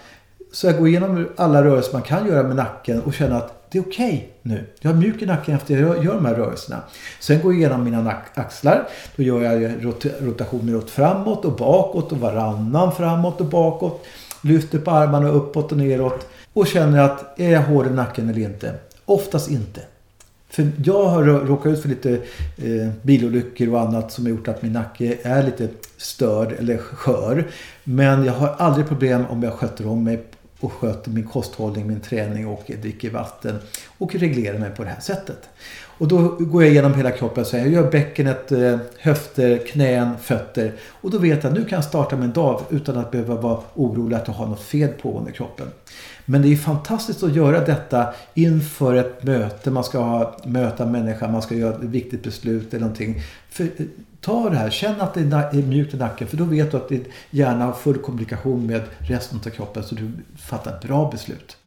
Så 0.52 0.68
jag 0.68 0.78
går 0.78 0.88
igenom 0.88 1.28
alla 1.36 1.64
rörelser 1.64 1.94
man 1.94 2.02
kan 2.02 2.28
göra 2.28 2.44
med 2.44 2.56
nacken 2.56 3.02
och 3.02 3.14
känner 3.14 3.36
att 3.36 3.72
det 3.72 3.78
är 3.78 3.82
okej 3.82 4.08
okay 4.08 4.22
nu. 4.42 4.66
Jag 4.80 4.94
är 4.94 4.98
mjuk 4.98 5.22
i 5.22 5.26
nacken 5.26 5.56
efter 5.56 5.78
jag 5.78 6.06
gör 6.06 6.14
de 6.14 6.26
här 6.26 6.36
rörelserna. 6.36 6.82
Sen 7.20 7.42
går 7.42 7.54
jag 7.54 7.60
igenom 7.60 7.84
mina 7.84 8.14
axlar. 8.34 8.88
Då 9.16 9.24
gör 9.24 9.42
jag 9.42 9.86
rotationer 10.20 10.76
åt 10.76 10.90
framåt 10.90 11.46
och 11.46 11.56
bakåt 11.56 12.12
och 12.12 12.18
varannan 12.18 12.92
framåt 12.92 13.42
och 13.42 13.46
bakåt 13.46 14.06
lyfter 14.42 14.80
på 14.80 14.92
armarna 14.92 15.30
uppåt 15.30 15.72
och 15.72 15.78
neråt 15.78 16.28
och 16.54 16.68
känner 16.68 17.00
att 17.00 17.40
är 17.40 17.52
jag 17.52 17.62
hård 17.62 17.88
i 17.88 17.90
nacken 17.90 18.30
eller 18.30 18.42
inte? 18.42 18.74
Oftast 19.06 19.50
inte. 19.50 19.82
För 20.50 20.72
jag 20.84 21.06
har 21.06 21.24
råkat 21.24 21.74
ut 21.74 21.82
för 21.82 21.90
lite 21.90 22.12
eh, 22.58 22.90
bilolyckor 23.02 23.74
och 23.74 23.82
annat 23.82 24.12
som 24.12 24.26
har 24.26 24.30
gjort 24.30 24.48
att 24.48 24.62
min 24.62 24.74
nacke 24.74 25.18
är 25.24 25.44
lite 25.44 25.70
störd 25.98 26.52
eller 26.60 26.78
skör. 26.78 27.48
Men 27.84 28.26
jag 28.26 28.34
har 28.34 28.48
aldrig 28.48 28.88
problem 28.88 29.26
om 29.30 29.44
jag 29.44 29.54
sköter 29.54 29.88
om 29.88 30.04
mig 30.04 30.24
och 30.60 30.74
sköter 30.74 31.12
min 31.12 31.28
kosthållning, 31.28 31.88
min 31.88 32.00
träning 32.00 32.48
och 32.48 32.72
dricker 32.82 33.10
vatten 33.10 33.60
och 33.98 34.16
reglerar 34.16 34.58
mig 34.58 34.72
på 34.72 34.84
det 34.84 34.90
här 34.90 35.02
sättet. 35.02 35.50
Och 36.00 36.08
då 36.08 36.36
går 36.40 36.64
jag 36.64 36.72
igenom 36.72 36.94
hela 36.94 37.12
kroppen 37.12 37.46
så 37.46 37.58
jag 37.58 37.68
gör 37.68 37.92
bäckenet, 37.92 38.52
eh, 38.52 38.78
höfter, 39.00 39.58
knän, 39.58 40.18
fötter. 40.22 40.74
Och 41.02 41.12
då 41.12 41.18
vet 41.18 41.44
jag 41.44 41.52
att 41.52 41.58
nu 41.60 41.66
kan 41.66 41.76
jag 41.76 41.84
starta 41.84 42.16
min 42.16 42.32
dag 42.32 42.62
utan 42.70 42.98
att 42.98 43.12
behöva 43.12 43.36
vara 43.36 43.60
orolig 43.76 44.16
att 44.16 44.28
jag 44.28 44.34
har 44.34 44.48
något 44.48 44.62
fel 44.62 44.90
pågående 44.90 45.32
i 45.32 45.34
kroppen. 45.34 45.68
Men 46.26 46.42
det 46.42 46.48
är 46.48 46.56
fantastiskt 46.56 47.24
att 47.24 47.36
göra 47.36 47.66
detta 47.66 48.14
inför 48.34 48.96
ett 48.96 49.24
möte. 49.24 49.72
Man 49.72 49.84
ska 49.84 50.00
ha, 50.00 50.38
möta 50.46 50.86
människa, 50.86 51.28
man 51.28 51.42
ska 51.42 51.56
göra 51.56 51.76
ett 51.76 51.84
viktigt 51.84 52.24
beslut 52.24 52.74
eller 52.74 52.82
någonting. 52.82 53.22
För, 53.50 53.64
eh, 53.64 53.86
ta 54.22 54.50
det 54.50 54.58
här, 54.58 54.70
känn 54.70 55.02
att 55.02 55.14
det 55.14 55.22
är 55.22 55.64
mjukt 55.64 55.94
i 55.94 55.98
nacken. 55.98 56.28
För 56.28 56.38
då 56.38 56.44
vet 56.44 56.72
du 56.72 56.78
att 56.78 56.90
din 56.90 57.06
hjärna 57.30 57.66
har 57.66 57.74
full 57.74 57.98
kommunikation 57.98 58.66
med 58.66 58.82
resten 58.98 59.40
av 59.46 59.50
kroppen 59.50 59.84
så 59.84 59.96
du 59.96 60.12
fattar 60.38 60.72
ett 60.72 60.82
bra 60.82 61.10
beslut. 61.12 61.58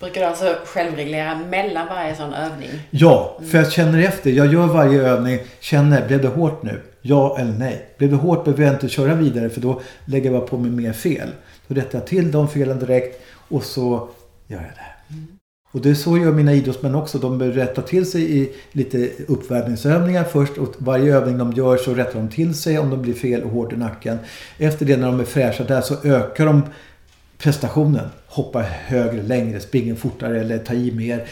Brukar 0.00 0.20
du 0.20 0.26
alltså 0.26 0.56
självreglera 0.64 1.38
mellan 1.50 1.86
varje 1.86 2.16
sån 2.16 2.34
övning? 2.34 2.70
Ja, 2.90 3.38
för 3.50 3.58
jag 3.58 3.72
känner 3.72 4.02
efter. 4.02 4.30
Jag 4.30 4.52
gör 4.52 4.66
varje 4.66 5.02
övning. 5.02 5.38
Känner, 5.60 6.06
blev 6.06 6.22
det 6.22 6.28
hårt 6.28 6.62
nu? 6.62 6.80
Ja 7.02 7.38
eller 7.38 7.52
nej? 7.52 7.86
Blev 7.98 8.10
det 8.10 8.16
hårt 8.16 8.44
behöver 8.44 8.64
jag 8.64 8.74
inte 8.74 8.88
köra 8.88 9.14
vidare 9.14 9.50
för 9.50 9.60
då 9.60 9.80
lägger 10.04 10.32
jag 10.32 10.46
på 10.46 10.58
mig 10.58 10.70
mer 10.70 10.92
fel. 10.92 11.28
Då 11.66 11.74
rättar 11.74 11.98
jag 11.98 12.06
till 12.06 12.30
de 12.30 12.48
felen 12.48 12.78
direkt 12.78 13.22
och 13.48 13.64
så 13.64 14.08
gör 14.46 14.58
jag 14.58 14.72
det. 14.74 15.14
Mm. 15.14 15.26
Och 15.72 15.80
det 15.80 15.90
är 15.90 15.94
så 15.94 16.18
gör 16.18 16.32
mina 16.32 16.52
idrottsmän 16.52 16.94
också. 16.94 17.18
De 17.18 17.38
bör 17.38 17.48
rätta 17.48 17.82
till 17.82 18.10
sig 18.10 18.38
i 18.38 18.52
lite 18.72 19.10
uppvärmningsövningar 19.28 20.24
först. 20.24 20.58
Och 20.58 20.74
varje 20.78 21.16
övning 21.16 21.38
de 21.38 21.52
gör 21.52 21.76
så 21.76 21.94
rättar 21.94 22.18
de 22.18 22.28
till 22.28 22.54
sig 22.54 22.78
om 22.78 22.90
de 22.90 23.02
blir 23.02 23.14
fel 23.14 23.42
och 23.42 23.50
hårt 23.50 23.72
i 23.72 23.76
nacken. 23.76 24.18
Efter 24.58 24.86
det 24.86 24.96
när 24.96 25.06
de 25.06 25.20
är 25.20 25.24
fräscha 25.24 25.64
där 25.64 25.80
så 25.80 25.94
ökar 26.04 26.46
de 26.46 26.62
prestationen. 27.40 28.08
Hoppar 28.26 28.62
högre, 28.62 29.22
längre, 29.22 29.60
springer 29.60 29.94
fortare 29.94 30.40
eller 30.40 30.58
tar 30.58 30.74
i 30.74 30.92
mer. 30.92 31.26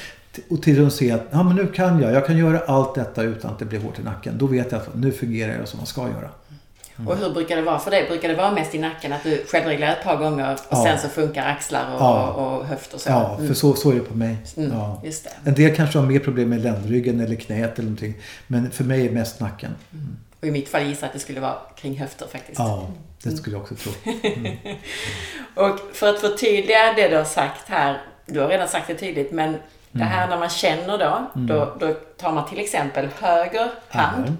Och 0.50 0.62
till 0.62 0.76
de 0.76 0.90
ser 0.90 1.14
att 1.14 1.22
ja, 1.30 1.42
men 1.42 1.56
nu 1.56 1.66
kan 1.66 2.00
jag. 2.00 2.12
Jag 2.12 2.26
kan 2.26 2.38
göra 2.38 2.58
allt 2.58 2.94
detta 2.94 3.22
utan 3.22 3.50
att 3.50 3.58
det 3.58 3.64
blir 3.64 3.80
hårt 3.80 3.98
i 3.98 4.02
nacken. 4.02 4.38
Då 4.38 4.46
vet 4.46 4.72
jag 4.72 4.80
att 4.80 4.94
nu 4.94 5.12
fungerar 5.12 5.58
jag 5.58 5.68
som 5.68 5.76
man 5.76 5.86
ska 5.86 6.00
göra. 6.00 6.30
Mm. 6.98 7.08
Och 7.08 7.16
hur 7.16 7.30
brukar 7.30 7.56
det 7.56 7.62
vara 7.62 7.78
för 7.78 7.90
dig? 7.90 8.06
Brukar 8.08 8.28
det 8.28 8.34
vara 8.34 8.52
mest 8.52 8.74
i 8.74 8.78
nacken 8.78 9.12
att 9.12 9.22
du 9.22 9.44
självreglerar 9.46 9.92
ett 9.92 10.04
par 10.04 10.16
gånger 10.16 10.52
och 10.52 10.58
ja. 10.70 10.84
sen 10.84 10.98
så 10.98 11.08
funkar 11.08 11.46
axlar 11.46 11.94
och, 11.94 12.00
ja. 12.00 12.32
och, 12.32 12.58
och 12.58 12.66
höft 12.66 12.94
och 12.94 13.00
så? 13.00 13.10
Ja, 13.10 13.34
mm. 13.34 13.48
för 13.48 13.54
så, 13.54 13.74
så 13.74 13.90
är 13.90 13.94
det 13.94 14.00
på 14.00 14.14
mig. 14.14 14.36
Mm, 14.56 14.72
ja. 14.72 15.02
En 15.44 15.54
del 15.54 15.76
kanske 15.76 15.98
har 15.98 16.06
mer 16.06 16.18
problem 16.18 16.48
med 16.48 16.62
ländryggen 16.62 17.20
eller 17.20 17.34
knät 17.34 17.78
eller 17.78 17.82
någonting. 17.82 18.14
Men 18.46 18.70
för 18.70 18.84
mig 18.84 19.00
är 19.00 19.08
det 19.08 19.14
mest 19.14 19.40
nacken. 19.40 19.70
Mm. 19.92 20.16
Och 20.40 20.46
i 20.46 20.50
mitt 20.50 20.68
fall 20.68 20.82
gissar 20.82 21.02
jag 21.02 21.06
att 21.06 21.12
det 21.12 21.18
skulle 21.18 21.40
vara 21.40 21.56
kring 21.76 21.98
höfter 21.98 22.26
faktiskt. 22.26 22.58
Ja, 22.58 22.88
det 23.22 23.30
skulle 23.30 23.56
jag 23.56 23.62
också 23.62 23.74
tro. 23.74 23.92
Mm. 24.22 24.56
och 25.54 25.78
för 25.92 26.10
att 26.10 26.20
förtydliga 26.20 26.92
det 26.96 27.08
du 27.08 27.16
har 27.16 27.24
sagt 27.24 27.68
här. 27.68 28.02
Du 28.26 28.40
har 28.40 28.48
redan 28.48 28.68
sagt 28.68 28.86
det 28.86 28.94
tydligt 28.94 29.32
men 29.32 29.56
det 29.92 30.04
här 30.04 30.28
när 30.28 30.38
man 30.38 30.48
känner 30.48 30.98
då, 30.98 31.30
då, 31.34 31.76
då 31.80 31.94
tar 32.16 32.32
man 32.32 32.48
till 32.48 32.58
exempel 32.58 33.08
höger 33.20 33.70
hand 33.88 34.36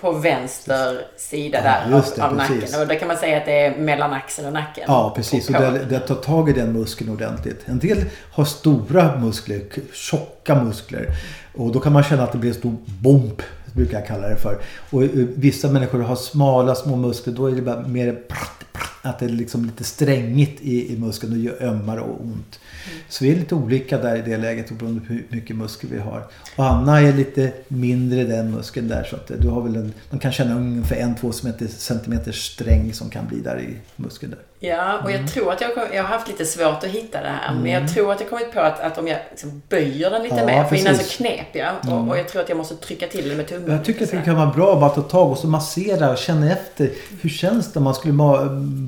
på 0.00 0.12
vänster 0.12 1.06
sida 1.16 1.62
där 1.62 1.86
ja, 1.90 2.02
det, 2.16 2.22
av, 2.22 2.30
av 2.30 2.36
nacken. 2.36 2.80
Och 2.80 2.88
då 2.88 2.94
kan 2.94 3.08
man 3.08 3.16
säga 3.16 3.36
att 3.36 3.44
det 3.44 3.52
är 3.52 3.76
mellan 3.76 4.12
axeln 4.12 4.46
och 4.46 4.52
nacken. 4.52 4.84
Ja, 4.86 5.12
precis. 5.16 5.48
Och 5.48 5.54
det, 5.54 5.84
det 5.84 6.00
tar 6.00 6.14
tag 6.14 6.48
i 6.48 6.52
den 6.52 6.72
muskeln 6.72 7.10
ordentligt. 7.10 7.68
En 7.68 7.78
del 7.78 8.04
har 8.32 8.44
stora 8.44 9.16
muskler, 9.16 9.62
tjocka 9.92 10.54
muskler. 10.54 11.06
Och 11.54 11.72
då 11.72 11.80
kan 11.80 11.92
man 11.92 12.04
känna 12.04 12.22
att 12.22 12.32
det 12.32 12.38
blir 12.38 12.50
en 12.50 12.56
stor 12.56 12.76
bomb, 12.86 13.42
brukar 13.76 13.98
jag 13.98 14.06
kalla 14.06 14.28
det 14.28 14.36
för. 14.36 14.58
Och 14.90 15.02
eh, 15.02 15.10
vissa 15.34 15.68
människor 15.68 16.00
har 16.00 16.16
smala 16.16 16.74
små 16.74 16.96
muskler. 16.96 17.34
Då 17.34 17.46
är 17.46 17.54
det 17.54 17.62
bara 17.62 17.88
mer 17.88 18.18
att 19.02 19.18
det 19.18 19.24
är 19.24 19.28
liksom 19.28 19.64
lite 19.64 19.84
strängigt 19.84 20.62
i, 20.62 20.94
i 20.94 20.98
muskeln 20.98 21.32
och 21.32 21.38
gör 21.38 21.62
ömmare 21.62 22.00
och 22.00 22.20
ont. 22.20 22.60
Så 23.08 23.24
vi 23.24 23.32
är 23.32 23.36
lite 23.36 23.54
olika 23.54 23.98
där 23.98 24.16
i 24.16 24.22
det 24.22 24.36
läget 24.36 24.78
beroende 24.78 25.00
på 25.00 25.12
hur 25.12 25.26
mycket 25.28 25.56
muskel 25.56 25.90
vi 25.92 25.98
har. 25.98 26.26
Och 26.56 26.64
Anna 26.64 27.00
är 27.00 27.12
lite 27.12 27.52
mindre 27.68 28.24
den 28.24 28.50
muskeln 28.50 28.88
där 28.88 29.04
så 29.04 29.16
att 29.16 29.30
du 29.40 29.48
har 29.48 29.62
väl 29.62 29.76
en, 29.76 29.92
man 30.10 30.20
kan 30.20 30.32
känna 30.32 30.56
ungefär 30.56 30.96
en, 30.96 31.14
två 31.14 31.32
centimeter 31.32 32.32
sträng 32.32 32.92
som 32.92 33.10
kan 33.10 33.26
bli 33.26 33.40
där 33.40 33.60
i 33.60 33.76
muskeln 33.96 34.30
där. 34.30 34.40
Ja, 34.66 34.98
och 35.04 35.10
jag 35.10 35.16
mm. 35.16 35.28
tror 35.28 35.52
att 35.52 35.60
jag, 35.60 35.70
jag 35.94 36.02
har 36.02 36.08
haft 36.08 36.28
lite 36.28 36.44
svårt 36.44 36.84
att 36.84 36.90
hitta 36.90 37.20
det 37.20 37.28
här. 37.28 37.50
Mm. 37.50 37.62
Men 37.62 37.72
jag 37.72 37.80
mm. 37.80 37.94
tror 37.94 38.12
att 38.12 38.20
jag 38.20 38.30
kommit 38.30 38.52
på 38.52 38.60
att, 38.60 38.80
att 38.80 38.98
om 38.98 39.08
jag 39.08 39.18
liksom 39.30 39.62
böjer 39.68 40.10
den 40.10 40.22
lite 40.22 40.36
ja, 40.36 40.46
mer, 40.46 40.64
för 40.64 40.76
innan 40.76 40.94
så 40.94 41.16
knep 41.16 41.46
jag. 41.52 41.72
Och, 41.80 41.86
mm. 41.86 42.08
och, 42.08 42.18
jag 42.18 42.28
tror 42.28 42.42
att 42.42 42.48
jag 42.48 42.58
måste 42.58 42.76
trycka 42.76 43.06
till 43.06 43.28
den 43.28 43.36
med 43.36 43.48
tummen. 43.48 43.70
Jag 43.70 43.84
tycker 43.84 44.04
att 44.04 44.10
det 44.10 44.22
kan 44.24 44.36
vara 44.36 44.50
bra 44.50 44.72
att 44.72 44.80
bara 44.80 44.90
ta 44.90 45.02
tag 45.02 45.30
och 45.30 45.38
så 45.38 45.46
massera 45.46 46.10
och 46.10 46.18
känna 46.18 46.52
efter. 46.52 46.90
Hur 47.20 47.30
känns 47.30 47.72
det 47.72 47.78
om 47.78 47.84
man 47.84 47.94
skulle 47.94 48.12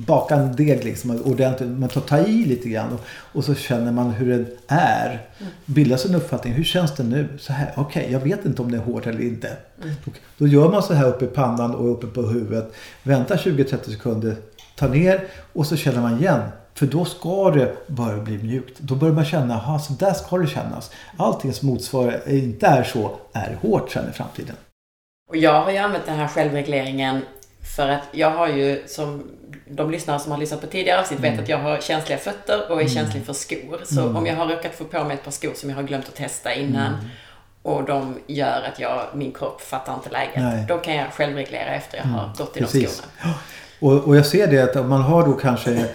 baka 0.07 0.35
en 0.35 0.55
deg 0.55 0.83
liksom 0.83 1.21
ordentligt. 1.25 1.69
Man 1.69 1.89
tar, 1.89 2.01
ta 2.01 2.17
i 2.19 2.45
lite 2.45 2.69
grann 2.69 2.93
och, 2.93 3.01
och 3.37 3.45
så 3.45 3.55
känner 3.55 3.91
man 3.91 4.11
hur 4.11 4.31
den 4.31 4.47
är. 4.67 5.09
Mm. 5.39 5.51
Bilda 5.65 5.97
sig 5.97 6.11
en 6.11 6.17
uppfattning. 6.17 6.53
Hur 6.53 6.63
känns 6.63 6.95
det 6.95 7.03
nu? 7.03 7.27
Så 7.39 7.53
här, 7.53 7.73
okej, 7.75 8.01
okay, 8.01 8.13
jag 8.13 8.19
vet 8.19 8.45
inte 8.45 8.61
om 8.61 8.71
det 8.71 8.77
är 8.77 8.81
hårt 8.81 9.07
eller 9.07 9.21
inte. 9.21 9.47
Mm. 9.83 9.95
Då 10.37 10.47
gör 10.47 10.69
man 10.69 10.83
så 10.83 10.93
här 10.93 11.07
uppe 11.07 11.25
i 11.25 11.27
pannan 11.27 11.75
och 11.75 11.91
uppe 11.91 12.07
på 12.07 12.21
huvudet. 12.21 12.73
Vänta 13.03 13.35
20-30 13.35 13.89
sekunder 13.89 14.35
ta 14.79 14.87
ner 14.87 15.27
och 15.53 15.65
så 15.65 15.75
känner 15.77 16.01
man 16.01 16.19
igen. 16.19 16.41
För 16.73 16.85
då 16.85 17.05
ska 17.05 17.51
det 17.51 17.87
börja 17.87 18.17
bli 18.17 18.37
mjukt. 18.37 18.79
Då 18.79 18.95
börjar 18.95 19.13
man 19.13 19.25
känna, 19.25 19.53
aha, 19.53 19.79
så 19.79 19.93
där 19.93 20.13
ska 20.13 20.37
det 20.37 20.47
kännas. 20.47 20.91
Allting 21.17 21.53
som 21.53 21.67
motsvarar, 21.67 22.29
inte 22.29 22.67
är 22.67 22.83
så, 22.83 23.11
är 23.33 23.57
hårt 23.61 23.91
sen 23.91 24.09
i 24.09 24.13
framtiden. 24.13 24.55
Och 25.29 25.37
jag 25.37 25.61
har 25.61 25.71
ju 25.71 25.77
använt 25.77 26.05
den 26.05 26.15
här 26.15 26.27
självregleringen 26.27 27.21
för 27.75 27.89
att 27.89 28.03
jag 28.11 28.31
har 28.31 28.47
ju, 28.47 28.83
som 28.87 29.23
de 29.69 29.91
lyssnare 29.91 30.19
som 30.19 30.31
har 30.31 30.39
lyssnat 30.39 30.61
på 30.61 30.67
tidigare 30.67 30.99
avsnitt 30.99 31.19
vet 31.19 31.31
mm. 31.31 31.43
att 31.43 31.49
jag 31.49 31.57
har 31.57 31.77
känsliga 31.77 32.17
fötter 32.17 32.71
och 32.71 32.77
är 32.77 32.81
mm. 32.81 32.89
känslig 32.89 33.25
för 33.25 33.33
skor. 33.33 33.81
Så 33.85 34.01
mm. 34.01 34.15
om 34.15 34.25
jag 34.25 34.35
har 34.35 34.47
råkat 34.47 34.75
få 34.75 34.83
på 34.83 35.03
mig 35.03 35.13
ett 35.13 35.23
par 35.23 35.31
skor 35.31 35.53
som 35.55 35.69
jag 35.69 35.77
har 35.77 35.83
glömt 35.83 36.07
att 36.07 36.15
testa 36.15 36.53
innan 36.53 36.93
mm. 36.93 37.05
och 37.61 37.83
de 37.83 38.19
gör 38.27 38.63
att 38.73 38.79
jag, 38.79 39.05
min 39.13 39.31
kropp 39.31 39.61
fattar 39.61 39.93
inte 39.93 40.09
läget. 40.09 40.35
Nej. 40.35 40.65
Då 40.67 40.77
kan 40.77 40.95
jag 40.95 41.13
självreglera 41.13 41.75
efter 41.75 41.97
jag 41.97 42.05
har 42.05 42.23
mm. 42.23 42.35
gått 42.37 42.57
i 42.57 42.59
Precis. 42.59 42.81
de 42.83 42.87
skorna. 42.87 43.33
Och, 43.79 43.93
och 43.93 44.17
jag 44.17 44.25
ser 44.25 44.47
det 44.47 44.75
att 44.75 44.87
man 44.87 45.01
har 45.01 45.25
då 45.25 45.33
kanske 45.33 45.85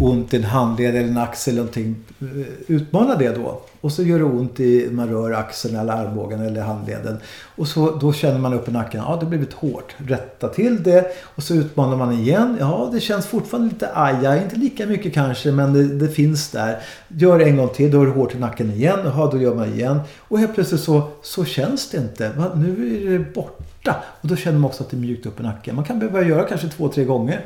ont 0.00 0.34
i 0.34 0.36
en 0.36 0.44
handled 0.44 0.96
eller 0.96 1.08
en 1.08 1.18
axel 1.18 1.54
eller 1.54 1.62
någonting. 1.62 1.96
Eh, 2.20 2.46
utmana 2.66 3.16
det 3.16 3.28
då. 3.28 3.60
Och 3.80 3.92
så 3.92 4.02
gör 4.02 4.18
det 4.18 4.24
ont 4.24 4.60
i, 4.60 4.88
man 4.92 5.08
rör 5.08 5.32
axeln 5.32 5.76
eller 5.76 5.92
armbågen 5.92 6.40
eller 6.40 6.62
handleden. 6.62 7.16
Och 7.56 7.68
så, 7.68 7.90
då 7.90 8.12
känner 8.12 8.38
man 8.38 8.52
upp 8.52 8.68
i 8.68 8.72
nacken. 8.72 9.02
Ja, 9.06 9.16
det 9.16 9.24
har 9.24 9.30
blivit 9.30 9.52
hårt. 9.52 9.94
Rätta 9.96 10.48
till 10.48 10.82
det. 10.82 11.06
Och 11.22 11.42
så 11.42 11.54
utmanar 11.54 11.96
man 11.96 12.12
igen. 12.12 12.56
Ja, 12.60 12.90
det 12.92 13.00
känns 13.00 13.26
fortfarande 13.26 13.68
lite 13.68 13.88
aja. 13.94 14.42
Inte 14.42 14.56
lika 14.56 14.86
mycket 14.86 15.14
kanske, 15.14 15.52
men 15.52 15.72
det, 15.72 15.84
det 15.84 16.08
finns 16.08 16.50
där. 16.50 16.78
Gör 17.08 17.38
det 17.38 17.44
en 17.44 17.56
gång 17.56 17.68
till. 17.68 17.90
Då 17.90 18.02
är 18.02 18.06
det 18.06 18.12
hårt 18.12 18.34
i 18.34 18.38
nacken 18.38 18.70
igen. 18.70 18.98
Ja, 19.04 19.28
då 19.32 19.38
gör 19.38 19.54
man 19.54 19.72
igen. 19.72 20.00
Och 20.18 20.38
helt 20.38 20.54
plötsligt 20.54 20.80
så, 20.80 21.08
så 21.22 21.44
känns 21.44 21.90
det 21.90 21.98
inte. 21.98 22.30
Va? 22.36 22.50
Nu 22.54 22.96
är 23.06 23.18
det 23.18 23.34
borta 23.34 23.64
borta. 23.84 24.02
Och 24.20 24.28
då 24.28 24.36
känner 24.36 24.58
man 24.58 24.68
också 24.68 24.84
att 24.84 24.90
det 24.90 24.96
är 24.96 24.98
mjukt 24.98 25.26
upp 25.26 25.40
i 25.40 25.42
nacken. 25.42 25.76
Man 25.76 25.84
kan 25.84 25.98
behöva 25.98 26.22
göra 26.22 26.42
kanske 26.42 26.68
två, 26.68 26.88
tre 26.88 27.04
gånger. 27.04 27.40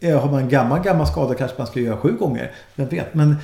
Eh, 0.00 0.20
har 0.20 0.30
man 0.30 0.42
en 0.42 0.48
gammal, 0.48 0.82
gammal 0.82 1.06
skada 1.06 1.34
kanske 1.34 1.58
man 1.58 1.66
ska 1.66 1.80
göra 1.80 1.87
sju 1.96 2.12
gånger. 2.12 2.52
Jag 2.74 2.86
vet, 2.86 3.14
men 3.14 3.36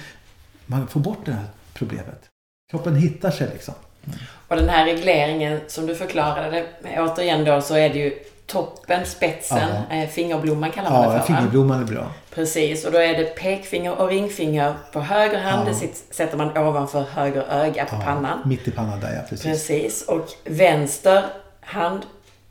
man 0.67 0.89
får 0.89 1.01
bort 1.01 1.27
det 1.27 1.33
här 1.33 1.47
problemet. 1.75 2.25
Kroppen 2.71 2.97
hittar 2.97 3.31
sig 3.31 3.49
liksom. 3.53 3.75
Mm. 4.07 4.19
Och 4.49 4.57
den 4.57 4.69
här 4.69 4.85
regleringen 4.85 5.61
som 5.67 5.87
du 5.87 5.95
förklarade, 5.95 6.67
återigen 6.99 7.45
då 7.45 7.61
så 7.61 7.75
är 7.75 7.89
det 7.89 7.99
ju 7.99 8.19
toppen, 8.47 9.07
spetsen, 9.07 9.69
ja. 9.91 9.97
Eh, 9.97 10.09
fingerblomman 10.09 10.71
kallar 10.71 10.91
man 10.91 11.03
ja, 11.03 11.13
det 11.13 11.23
för. 11.23 11.33
Ja, 11.33 11.39
fingerblomman 11.39 11.81
är 11.81 11.85
bra. 11.85 12.11
Precis, 12.35 12.85
och 12.85 12.93
då 12.93 12.99
är 12.99 13.19
det 13.19 13.25
pekfinger 13.25 14.01
och 14.01 14.09
ringfinger 14.09 14.75
på 14.93 15.01
höger 15.01 15.39
hand. 15.39 15.69
Ja. 15.69 15.75
Det 15.81 16.15
sätter 16.15 16.37
man 16.37 16.59
ovanför 16.59 17.03
höger 17.03 17.45
öga 17.51 17.85
på 17.85 17.97
ja, 17.97 18.01
pannan. 18.05 18.39
Mitt 18.45 18.69
i 18.69 18.71
pannan 18.71 19.01
där, 19.01 19.15
ja. 19.15 19.21
Precis. 19.29 19.47
Precis, 19.47 20.03
och 20.03 20.29
vänster 20.45 21.25
hand 21.61 22.03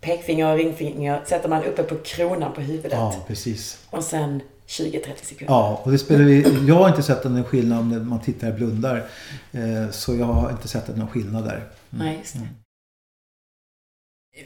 pekfinger 0.01 0.51
och 0.51 0.57
ringfinger 0.57 1.21
sätter 1.25 1.49
man 1.49 1.63
uppe 1.63 1.83
på 1.83 1.95
kronan 1.95 2.53
på 2.53 2.61
huvudet. 2.61 2.91
Ja, 2.91 3.15
precis. 3.27 3.77
Och 3.89 4.03
sen 4.03 4.41
20-30 4.73 5.23
sekunder. 5.23 5.53
Ja, 5.53 5.81
och 5.83 5.91
det 5.91 5.97
spelar 5.97 6.23
vi, 6.23 6.65
jag 6.67 6.75
har 6.75 6.89
inte 6.89 7.03
sett 7.03 7.23
någon 7.23 7.43
skillnad 7.43 7.87
när 7.87 7.99
man 7.99 8.19
tittar 8.19 8.47
och 8.47 8.53
blundar. 8.53 9.03
Eh, 9.51 9.89
så 9.91 10.15
jag 10.15 10.25
har 10.25 10.51
inte 10.51 10.67
sett 10.67 10.97
någon 10.97 11.07
skillnad 11.07 11.43
där. 11.43 11.55
Mm. 11.55 11.67
Nej, 11.89 12.17
just 12.17 12.33
det. 12.33 12.39
Mm. 12.39 12.49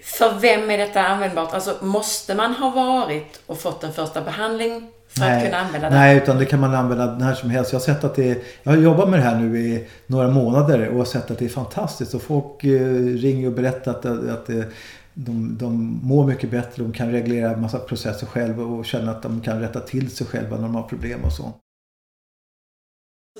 För 0.04 0.40
vem 0.40 0.70
är 0.70 0.78
detta 0.78 1.08
användbart? 1.08 1.54
Alltså 1.54 1.78
måste 1.82 2.36
man 2.36 2.54
ha 2.54 2.70
varit 2.70 3.42
och 3.46 3.58
fått 3.60 3.84
en 3.84 3.94
första 3.94 4.22
behandling 4.22 4.90
för 5.08 5.20
nej, 5.20 5.38
att 5.38 5.44
kunna 5.44 5.58
använda 5.58 5.90
det? 5.90 5.96
Nej, 5.96 6.18
utan 6.18 6.38
det 6.38 6.46
kan 6.46 6.60
man 6.60 6.76
använda 6.76 7.16
när 7.18 7.34
som 7.34 7.50
helst. 7.50 7.72
Jag 7.72 7.80
har 7.80 7.86
sett 7.86 8.04
att 8.04 8.16
det 8.16 8.44
Jag 8.64 8.72
har 8.72 8.78
jobbat 8.78 9.10
med 9.10 9.20
det 9.20 9.24
här 9.24 9.36
nu 9.40 9.60
i 9.60 9.88
några 10.08 10.28
månader 10.28 10.88
och 10.88 10.98
har 10.98 11.06
sett 11.06 11.32
att 11.32 11.40
det 11.40 11.46
är 11.46 11.50
fantastiskt. 11.50 12.14
Och 12.14 12.22
folk 12.22 12.64
eh, 12.64 12.80
ringer 12.96 13.48
och 13.48 13.54
berättar 13.54 13.92
att, 13.92 14.06
att 14.06 14.46
det 14.46 14.72
de, 15.20 15.58
de 15.58 16.00
mår 16.04 16.26
mycket 16.26 16.52
bättre, 16.52 16.84
de 16.84 16.94
kan 16.94 17.12
reglera 17.12 17.52
en 17.52 17.62
massa 17.62 17.80
processer 17.80 18.28
själva 18.28 18.64
och 18.64 18.86
känna 18.86 19.12
att 19.12 19.22
de 19.22 19.42
kan 19.42 19.60
rätta 19.60 19.80
till 19.80 20.10
sig 20.10 20.28
själva 20.28 20.56
när 20.56 20.64
de 20.64 20.76
har 20.76 20.84
problem 20.84 21.24
och 21.24 21.34
så. 21.34 21.54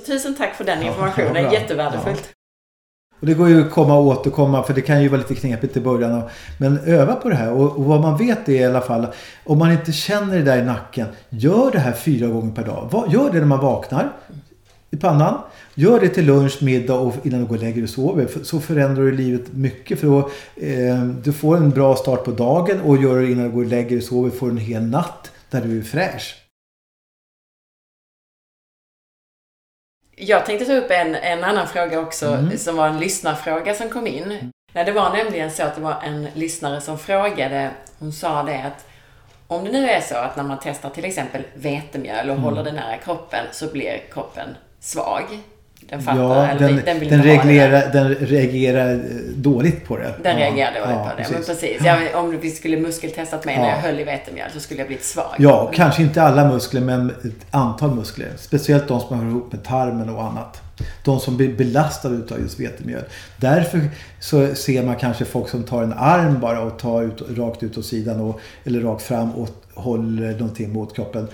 Tusen 0.06 0.36
tack 0.36 0.56
för 0.56 0.64
den 0.64 0.84
informationen, 0.84 1.44
ja, 1.44 1.54
jättevärdefullt. 1.54 2.24
Ja. 2.28 2.34
Och 3.20 3.28
det 3.28 3.34
går 3.34 3.50
ju 3.50 3.66
att 3.66 3.72
komma 3.72 3.98
och 3.98 4.06
återkomma 4.06 4.64
för 4.64 4.74
det 4.74 4.82
kan 4.82 5.02
ju 5.02 5.10
vara 5.10 5.22
lite 5.22 5.36
knepigt 5.36 5.78
i 5.78 5.82
början. 5.82 6.22
Men 6.60 6.80
öva 6.80 7.16
på 7.16 7.30
det 7.30 7.36
här 7.36 7.52
och, 7.52 7.78
och 7.78 7.86
vad 7.86 8.02
man 8.02 8.18
vet 8.18 8.50
är 8.50 8.54
i 8.54 8.66
alla 8.66 8.82
fall 8.82 9.08
om 9.44 9.58
man 9.58 9.72
inte 9.72 9.92
känner 9.92 10.36
det 10.36 10.44
där 10.44 10.58
i 10.58 10.66
nacken. 10.66 11.08
Gör 11.30 11.72
det 11.72 11.80
här 11.80 11.94
fyra 11.94 12.28
gånger 12.28 12.56
per 12.56 12.66
dag. 12.66 13.08
Gör 13.10 13.32
det 13.32 13.40
när 13.40 13.46
man 13.46 13.60
vaknar 13.60 14.14
i 14.92 14.98
pannan. 14.98 15.42
Gör 15.74 16.00
det 16.00 16.10
till 16.10 16.26
lunch, 16.26 16.64
middag 16.64 16.94
och 16.94 17.14
innan 17.26 17.40
du 17.40 17.46
går 17.46 17.56
och 17.56 17.62
lägger 17.62 17.76
dig 17.76 17.84
och 17.84 17.90
sover. 17.90 18.28
Så 18.44 18.60
förändrar 18.60 19.04
du 19.04 19.12
livet 19.12 19.54
mycket. 19.54 20.00
För 20.00 20.08
då, 20.08 20.20
eh, 20.56 21.04
du 21.06 21.34
får 21.34 21.58
en 21.58 21.70
bra 21.70 21.96
start 21.96 22.24
på 22.24 22.32
dagen 22.32 22.82
och 22.82 23.04
gör 23.04 23.22
det 23.22 23.32
innan 23.32 23.44
du 23.46 23.52
går 23.52 23.64
och 23.64 23.70
lägger 23.70 23.90
dig 23.90 23.98
och 23.98 24.04
sover 24.04 24.30
får 24.30 24.46
du 24.46 24.52
en 24.52 24.58
hel 24.58 24.84
natt 24.84 25.32
där 25.50 25.62
du 25.62 25.80
är 25.80 25.84
fräsch. 25.84 26.44
Jag 30.16 30.46
tänkte 30.46 30.66
ta 30.66 30.74
upp 30.74 30.92
en, 30.92 31.16
en 31.16 31.44
annan 31.44 31.68
fråga 31.68 32.00
också 32.00 32.26
mm. 32.26 32.58
som 32.58 32.76
var 32.76 32.88
en 32.88 33.00
lyssnarfråga 33.00 33.74
som 33.74 33.90
kom 33.90 34.08
in. 34.08 34.24
Mm. 34.24 34.52
Nej, 34.74 34.86
det 34.86 34.92
var 34.92 35.18
nämligen 35.18 35.52
så 35.52 35.64
att 35.64 35.76
det 35.76 35.82
var 35.82 35.96
en 36.04 36.28
lyssnare 36.34 36.82
som 36.82 37.00
frågade, 37.00 37.72
hon 38.00 38.14
sa 38.14 38.44
det 38.44 38.64
att 38.64 38.88
om 39.48 39.64
det 39.64 39.72
nu 39.72 39.90
är 39.90 40.02
så 40.02 40.16
att 40.16 40.36
när 40.36 40.44
man 40.44 40.58
testar 40.64 40.90
till 40.90 41.06
exempel 41.06 41.44
vetemjöl 41.54 42.30
och 42.30 42.36
mm. 42.36 42.44
håller 42.44 42.64
det 42.64 42.72
nära 42.72 42.98
kroppen 42.98 43.46
så 43.52 43.68
blir 43.72 44.02
kroppen 44.14 44.50
svag. 44.82 45.24
Den 45.90 46.02
fattar, 46.02 46.20
Ja, 46.22 46.48
eller 46.48 46.68
den, 46.68 46.82
den 46.86 47.00
vill 47.00 47.10
den, 47.10 47.24
reagerar, 47.24 47.94
den 47.94 48.16
reagerar 48.16 48.94
eh, 48.94 49.00
dåligt 49.36 49.86
på 49.86 49.98
det. 49.98 50.14
Den 50.24 50.40
ja, 50.40 50.46
reagerar 50.46 50.74
dåligt 50.74 50.90
ja, 50.96 51.04
på 51.04 51.10
det. 51.10 51.16
precis. 51.24 51.34
Men 51.34 51.44
precis. 51.44 51.86
Jag, 51.86 52.24
om 52.24 52.40
vi 52.40 52.52
skulle 52.52 52.78
muskeltestat 52.80 53.46
mig 53.46 53.58
när 53.58 53.64
Ja. 53.64 53.70
jag 53.70 53.78
höll 53.82 54.00
i 54.00 54.04
vetemjöl 54.04 54.50
så 54.54 54.60
skulle 54.60 54.80
jag 54.80 54.88
blivit 54.88 55.06
svag. 55.06 55.36
Ja, 55.38 55.72
kanske 55.74 56.02
inte 56.04 56.22
alla 56.24 56.48
muskler 56.48 56.82
men 56.82 57.10
ett 57.10 57.46
antal 57.52 57.96
muskler. 57.96 58.30
Speciellt 58.38 58.88
de 58.88 59.00
som 59.02 59.20
hör 59.20 59.28
ihop 59.28 59.52
med 59.52 59.64
tarmen 59.64 60.10
och 60.10 60.24
annat. 60.24 60.62
De 61.04 61.20
som 61.20 61.38
blir 61.38 61.56
belastade 61.56 62.16
utav 62.16 62.40
just 62.40 62.60
vetemjöl. 62.60 63.04
Därför 63.38 63.82
så 64.20 64.56
ser 64.56 64.84
man 64.84 64.96
kanske 64.96 65.26
folk 65.26 65.50
som 65.50 65.64
tar 65.64 65.84
en 65.84 65.94
arm 65.94 66.40
bara 66.40 66.62
och 66.62 66.80
tar 66.80 67.04
ut, 67.04 67.22
rakt 67.38 67.64
ut 67.64 67.78
åt 67.78 67.86
sidan 67.86 68.20
och, 68.22 68.40
eller 68.64 68.82
rakt 68.82 69.02
fram 69.04 69.32
och 69.32 69.50
håller 69.74 70.32
någonting 70.32 70.74
mot 70.74 70.96
kroppen. 70.96 71.28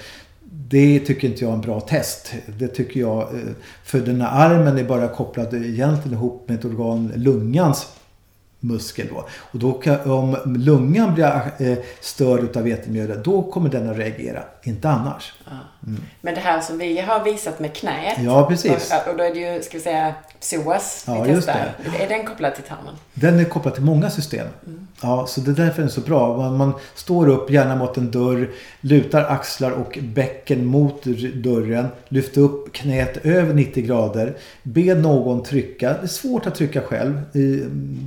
Det 0.73 0.99
tycker 0.99 1.27
inte 1.27 1.43
jag 1.43 1.49
är 1.49 1.55
en 1.55 1.61
bra 1.61 1.79
test. 1.79 2.33
Det 2.59 2.67
tycker 2.67 2.99
jag, 2.99 3.21
eh, 3.21 3.39
för 3.83 3.99
den 3.99 4.21
här 4.21 4.45
armen 4.45 4.77
är 4.77 4.83
bara 4.83 5.07
kopplad 5.07 5.53
egentligen 5.53 6.17
ihop 6.17 6.49
med 6.49 6.59
ett 6.59 6.65
organ, 6.65 7.11
lungans 7.15 7.87
muskel 8.59 9.07
då. 9.09 9.27
Och 9.35 9.59
då 9.59 9.71
kan, 9.71 10.11
om 10.11 10.37
lungan 10.45 11.13
blir 11.13 11.41
eh, 11.57 11.77
störd 11.99 12.43
utav 12.43 12.63
vetemjölet, 12.63 13.23
då 13.23 13.41
kommer 13.41 13.69
den 13.69 13.89
att 13.89 13.97
reagera. 13.97 14.43
Inte 14.63 14.89
annars. 14.89 15.33
Ja. 15.45 15.51
Men 16.21 16.35
det 16.35 16.41
här 16.41 16.61
som 16.61 16.77
vi 16.77 16.99
har 16.99 17.23
visat 17.23 17.59
med 17.59 17.75
knät. 17.75 18.17
Ja, 18.19 18.45
precis. 18.49 18.93
Och, 19.05 19.11
och 19.11 19.17
då 19.17 19.23
är 19.23 19.33
det 19.33 19.39
ju, 19.39 19.61
ska 19.61 19.77
vi 19.77 19.83
säga, 19.83 20.13
psoas 20.43 21.03
Ja, 21.07 21.21
vi 21.23 21.33
testar. 21.35 21.75
Är 21.99 22.09
den 22.09 22.25
kopplad 22.25 22.55
till 22.55 22.63
tarmen? 22.63 22.95
Den 23.13 23.39
är 23.39 23.43
kopplad 23.43 23.73
till 23.73 23.83
många 23.83 24.09
system. 24.09 24.47
Ja, 25.01 25.25
så 25.27 25.41
det 25.41 25.51
är 25.51 25.55
därför 25.55 25.77
den 25.77 25.85
är 25.85 25.91
så 25.91 26.01
bra. 26.01 26.37
Man, 26.37 26.57
man 26.57 26.73
står 26.95 27.29
upp 27.29 27.49
gärna 27.51 27.75
mot 27.75 27.97
en 27.97 28.11
dörr, 28.11 28.49
lutar 28.81 29.23
axlar 29.23 29.71
och 29.71 29.99
bäcken 30.01 30.65
mot 30.65 31.03
dörren, 31.43 31.87
lyfter 32.09 32.41
upp 32.41 32.73
knät 32.73 33.25
över 33.25 33.53
90 33.53 33.83
grader, 33.85 34.37
ber 34.63 34.95
någon 34.95 35.43
trycka. 35.43 35.89
Det 35.89 36.03
är 36.03 36.07
svårt 36.07 36.45
att 36.45 36.55
trycka 36.55 36.81
själv. 36.81 37.21
I- 37.33 37.63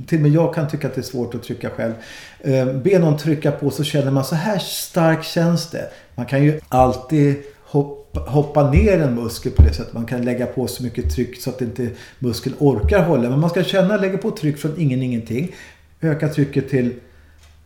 Till 0.07 0.17
och 0.17 0.21
med 0.21 0.31
jag 0.31 0.53
kan 0.55 0.67
tycka 0.67 0.87
att 0.87 0.95
det 0.95 1.01
är 1.01 1.03
svårt 1.03 1.35
att 1.35 1.43
trycka 1.43 1.69
själv. 1.69 1.93
Eh, 2.39 2.65
Be 2.73 2.99
någon 2.99 3.17
trycka 3.17 3.51
på 3.51 3.69
så 3.71 3.83
känner 3.83 4.11
man 4.11 4.25
så 4.25 4.35
här 4.35 4.59
starkt 4.59 5.25
känns 5.25 5.69
det. 5.69 5.89
Man 6.15 6.25
kan 6.25 6.43
ju 6.43 6.59
alltid 6.69 7.35
hoppa, 7.65 8.06
hoppa 8.19 8.71
ner 8.71 9.01
en 9.01 9.15
muskel 9.15 9.51
på 9.51 9.61
det 9.61 9.73
sättet. 9.73 9.93
Man 9.93 10.05
kan 10.05 10.21
lägga 10.21 10.45
på 10.45 10.67
så 10.67 10.83
mycket 10.83 11.15
tryck 11.15 11.41
så 11.41 11.49
att 11.49 11.61
inte 11.61 11.89
muskeln 12.19 12.55
orkar 12.59 13.03
hålla. 13.03 13.29
Men 13.29 13.39
man 13.39 13.49
ska 13.49 13.63
känna, 13.63 13.97
lägga 13.97 14.17
på 14.17 14.31
tryck 14.31 14.57
från 14.57 14.73
ingen 14.77 15.03
ingenting. 15.03 15.55
Öka 16.01 16.29
trycket 16.29 16.69
till 16.69 16.93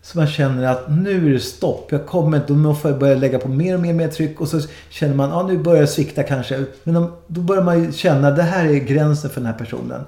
så 0.01 0.17
man 0.17 0.27
känner 0.27 0.63
att 0.63 0.91
nu 0.91 1.27
är 1.27 1.33
det 1.33 1.39
stopp. 1.39 1.91
Jag 1.91 2.05
kommer 2.05 2.37
inte. 2.37 2.53
Då 2.53 2.75
får 2.75 2.91
jag 2.91 2.99
börja 2.99 3.15
lägga 3.15 3.39
på 3.39 3.47
mer 3.47 3.75
och 3.75 3.81
mer, 3.81 3.93
mer 3.93 4.07
tryck. 4.07 4.41
Och 4.41 4.47
så 4.47 4.59
känner 4.89 5.15
man 5.15 5.29
ja, 5.29 5.47
nu 5.47 5.57
börjar 5.57 5.81
det 5.81 5.87
svikta 5.87 6.23
kanske. 6.23 6.63
Men 6.83 6.95
om, 6.95 7.11
då 7.27 7.41
börjar 7.41 7.63
man 7.63 7.83
ju 7.83 7.91
känna 7.91 8.31
det 8.31 8.43
här 8.43 8.65
är 8.65 8.75
gränsen 8.75 9.29
för 9.29 9.41
den 9.41 9.51
här 9.51 9.57
personen. 9.57 10.01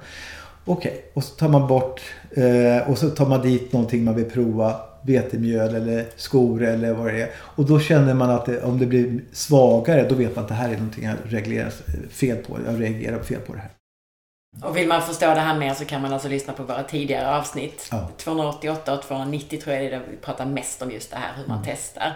Okej, 0.64 1.04
och 1.14 1.24
så 1.24 1.34
tar 1.34 1.48
man 1.48 1.68
bort 1.68 2.00
eh, 2.30 2.90
och 2.90 2.98
så 2.98 3.10
tar 3.10 3.26
man 3.26 3.42
dit 3.42 3.72
någonting 3.72 4.04
man 4.04 4.14
vill 4.14 4.24
prova. 4.24 4.74
Vetemjöl 5.06 5.74
eller 5.74 6.06
skor 6.16 6.62
eller 6.62 6.92
vad 6.92 7.06
det 7.06 7.22
är. 7.22 7.30
Och 7.36 7.64
då 7.64 7.80
känner 7.80 8.14
man 8.14 8.30
att 8.30 8.46
det, 8.46 8.62
om 8.62 8.78
det 8.78 8.86
blir 8.86 9.20
svagare 9.32 10.08
då 10.08 10.14
vet 10.14 10.36
man 10.36 10.44
att 10.44 10.48
det 10.48 10.54
här 10.54 10.68
är 10.68 10.76
någonting 10.76 11.04
jag 11.04 11.16
reglerar 11.24 11.70
fel 12.10 12.36
på. 12.36 12.58
Jag 12.66 12.80
reagerar 12.80 13.22
fel 13.22 13.40
på 13.40 13.52
det 13.52 13.58
här. 13.60 13.70
Och 14.62 14.76
vill 14.76 14.88
man 14.88 15.02
förstå 15.02 15.26
det 15.26 15.40
här 15.40 15.58
mer 15.58 15.74
så 15.74 15.84
kan 15.84 16.02
man 16.02 16.12
alltså 16.12 16.28
lyssna 16.28 16.52
på 16.52 16.62
våra 16.62 16.82
tidigare 16.82 17.36
avsnitt. 17.36 17.88
Ja. 17.90 18.08
288 18.16 18.94
och 18.94 19.02
290 19.02 19.60
tror 19.60 19.74
jag 19.76 19.84
är 19.84 19.90
där 19.90 20.02
vi 20.10 20.16
pratar 20.16 20.46
mest 20.46 20.82
om 20.82 20.90
just 20.90 21.10
det 21.10 21.16
här, 21.16 21.32
hur 21.36 21.48
man 21.48 21.58
Mm. 21.58 21.68
testar. 21.70 22.12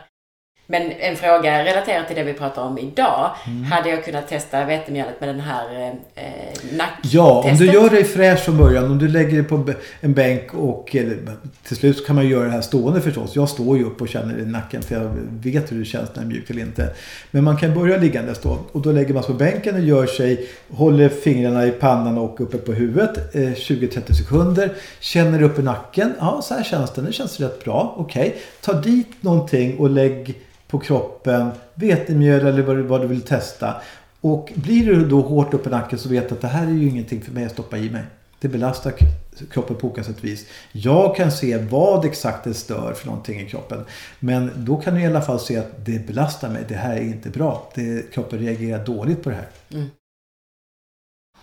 Men 0.70 0.92
en 0.92 1.16
fråga 1.16 1.64
relaterat 1.64 2.07
till 2.07 2.16
det 2.16 2.22
vi 2.22 2.33
pratar 2.33 2.62
om 2.62 2.78
idag. 2.78 3.31
Mm. 3.46 3.64
Hade 3.64 3.88
jag 3.90 4.04
kunnat 4.04 4.28
testa 4.28 4.64
vetemjölet 4.64 5.20
med 5.20 5.28
den 5.28 5.40
här 5.40 5.92
eh, 6.14 6.22
nacktestet? 6.76 7.12
Ja, 7.12 7.42
om 7.50 7.57
du 7.57 7.66
gör 7.66 7.90
dig 7.90 8.04
fräsch 8.04 8.44
från 8.44 8.59
början. 8.59 8.85
Om 8.85 8.98
du 8.98 9.09
lägger 9.09 9.33
dig 9.33 9.42
på 9.42 9.72
en 10.00 10.14
bänk 10.14 10.54
och 10.54 10.96
eller, 10.96 11.37
till 11.62 11.76
slut 11.76 12.07
kan 12.07 12.16
man 12.16 12.28
göra 12.28 12.44
det 12.44 12.50
här 12.50 12.61
stående 12.61 13.00
förstås. 13.00 13.37
Jag 13.37 13.48
står 13.48 13.78
ju 13.78 13.85
upp 13.85 14.00
och 14.00 14.09
känner 14.09 14.38
i 14.38 14.46
nacken 14.46 14.83
för 14.83 14.94
jag 14.94 15.11
vet 15.31 15.72
hur 15.72 15.78
det 15.78 15.85
känns 15.85 16.09
när 16.14 16.22
det 16.22 16.26
är 16.26 16.28
mjukt 16.28 16.50
eller 16.50 16.62
inte. 16.62 16.94
Men 17.31 17.44
man 17.44 17.57
kan 17.57 17.74
börja 17.74 17.96
liggandes 17.96 18.38
då. 18.38 18.59
Och 18.72 18.81
då 18.81 18.92
lägger 18.92 19.14
man 19.14 19.22
sig 19.22 19.33
på 19.33 19.38
bänken 19.38 19.74
och 19.74 19.81
gör 19.81 20.07
sig, 20.07 20.48
håller 20.70 21.09
fingrarna 21.09 21.66
i 21.66 21.70
pannan 21.70 22.18
och 22.18 22.40
uppe 22.40 22.59
på 22.59 22.72
huvudet 22.72 23.35
eh, 23.35 23.40
20-30 23.40 24.12
sekunder. 24.12 24.72
Känner 25.00 25.42
upp 25.42 25.59
i 25.59 25.62
nacken. 25.62 26.12
Ja, 26.20 26.40
så 26.42 26.54
här 26.54 26.62
känns 26.62 26.90
det. 26.92 27.02
Det 27.02 27.12
känns 27.12 27.40
rätt 27.40 27.64
bra. 27.64 27.94
Okej. 27.96 28.37
Ta 28.61 28.72
dit 28.72 29.22
någonting 29.22 29.78
och 29.78 29.90
lägg 29.90 30.44
på 30.68 30.78
kroppen. 30.78 31.50
Vetemjöl 31.74 32.46
eller 32.46 32.62
vad, 32.62 32.76
du- 32.76 32.83
vad 32.83 33.00
du 33.00 33.07
vill 33.07 33.22
testa. 33.22 33.74
Och 34.20 34.52
blir 34.54 34.87
du 34.87 35.09
då 35.09 35.20
hårt 35.20 35.54
upp 35.54 35.66
i 35.66 35.70
nacken 35.70 35.98
så 35.98 36.09
vet 36.09 36.28
du 36.28 36.35
att 36.35 36.40
det 36.40 36.48
här 36.48 36.66
är 36.66 36.70
ju 36.70 36.88
ingenting 36.88 37.20
för 37.22 37.33
mig 37.33 37.44
att 37.44 37.52
stoppa 37.52 37.78
i 37.78 37.90
mig. 37.90 38.02
Det 38.40 38.48
belastar 38.48 38.92
kroppen 39.50 39.76
på 39.76 39.87
olika 39.87 40.04
sätt 40.04 40.24
vis. 40.24 40.46
Jag 40.72 41.16
kan 41.16 41.33
se 41.33 41.59
vad 41.59 42.04
exakt 42.04 42.44
det 42.44 42.54
stör 42.54 42.92
för 42.92 43.07
någonting 43.07 43.40
i 43.40 43.46
kroppen. 43.50 43.85
Men 44.20 44.50
då 44.57 44.76
kan 44.76 44.94
du 44.94 45.00
i 45.00 45.07
alla 45.07 45.20
fall 45.22 45.40
se 45.40 45.57
att 45.57 45.85
det 45.85 46.07
belastar 46.07 46.48
mig. 46.48 46.64
Det 46.68 46.74
här 46.74 46.96
är 46.96 47.00
inte 47.00 47.31
bra. 47.31 47.70
Det, 47.74 48.12
kroppen 48.12 48.38
reagerar 48.38 48.85
dåligt 48.87 49.22
på 49.22 49.31
det 49.31 49.37
här. 49.37 49.46
Mm. 49.72 49.88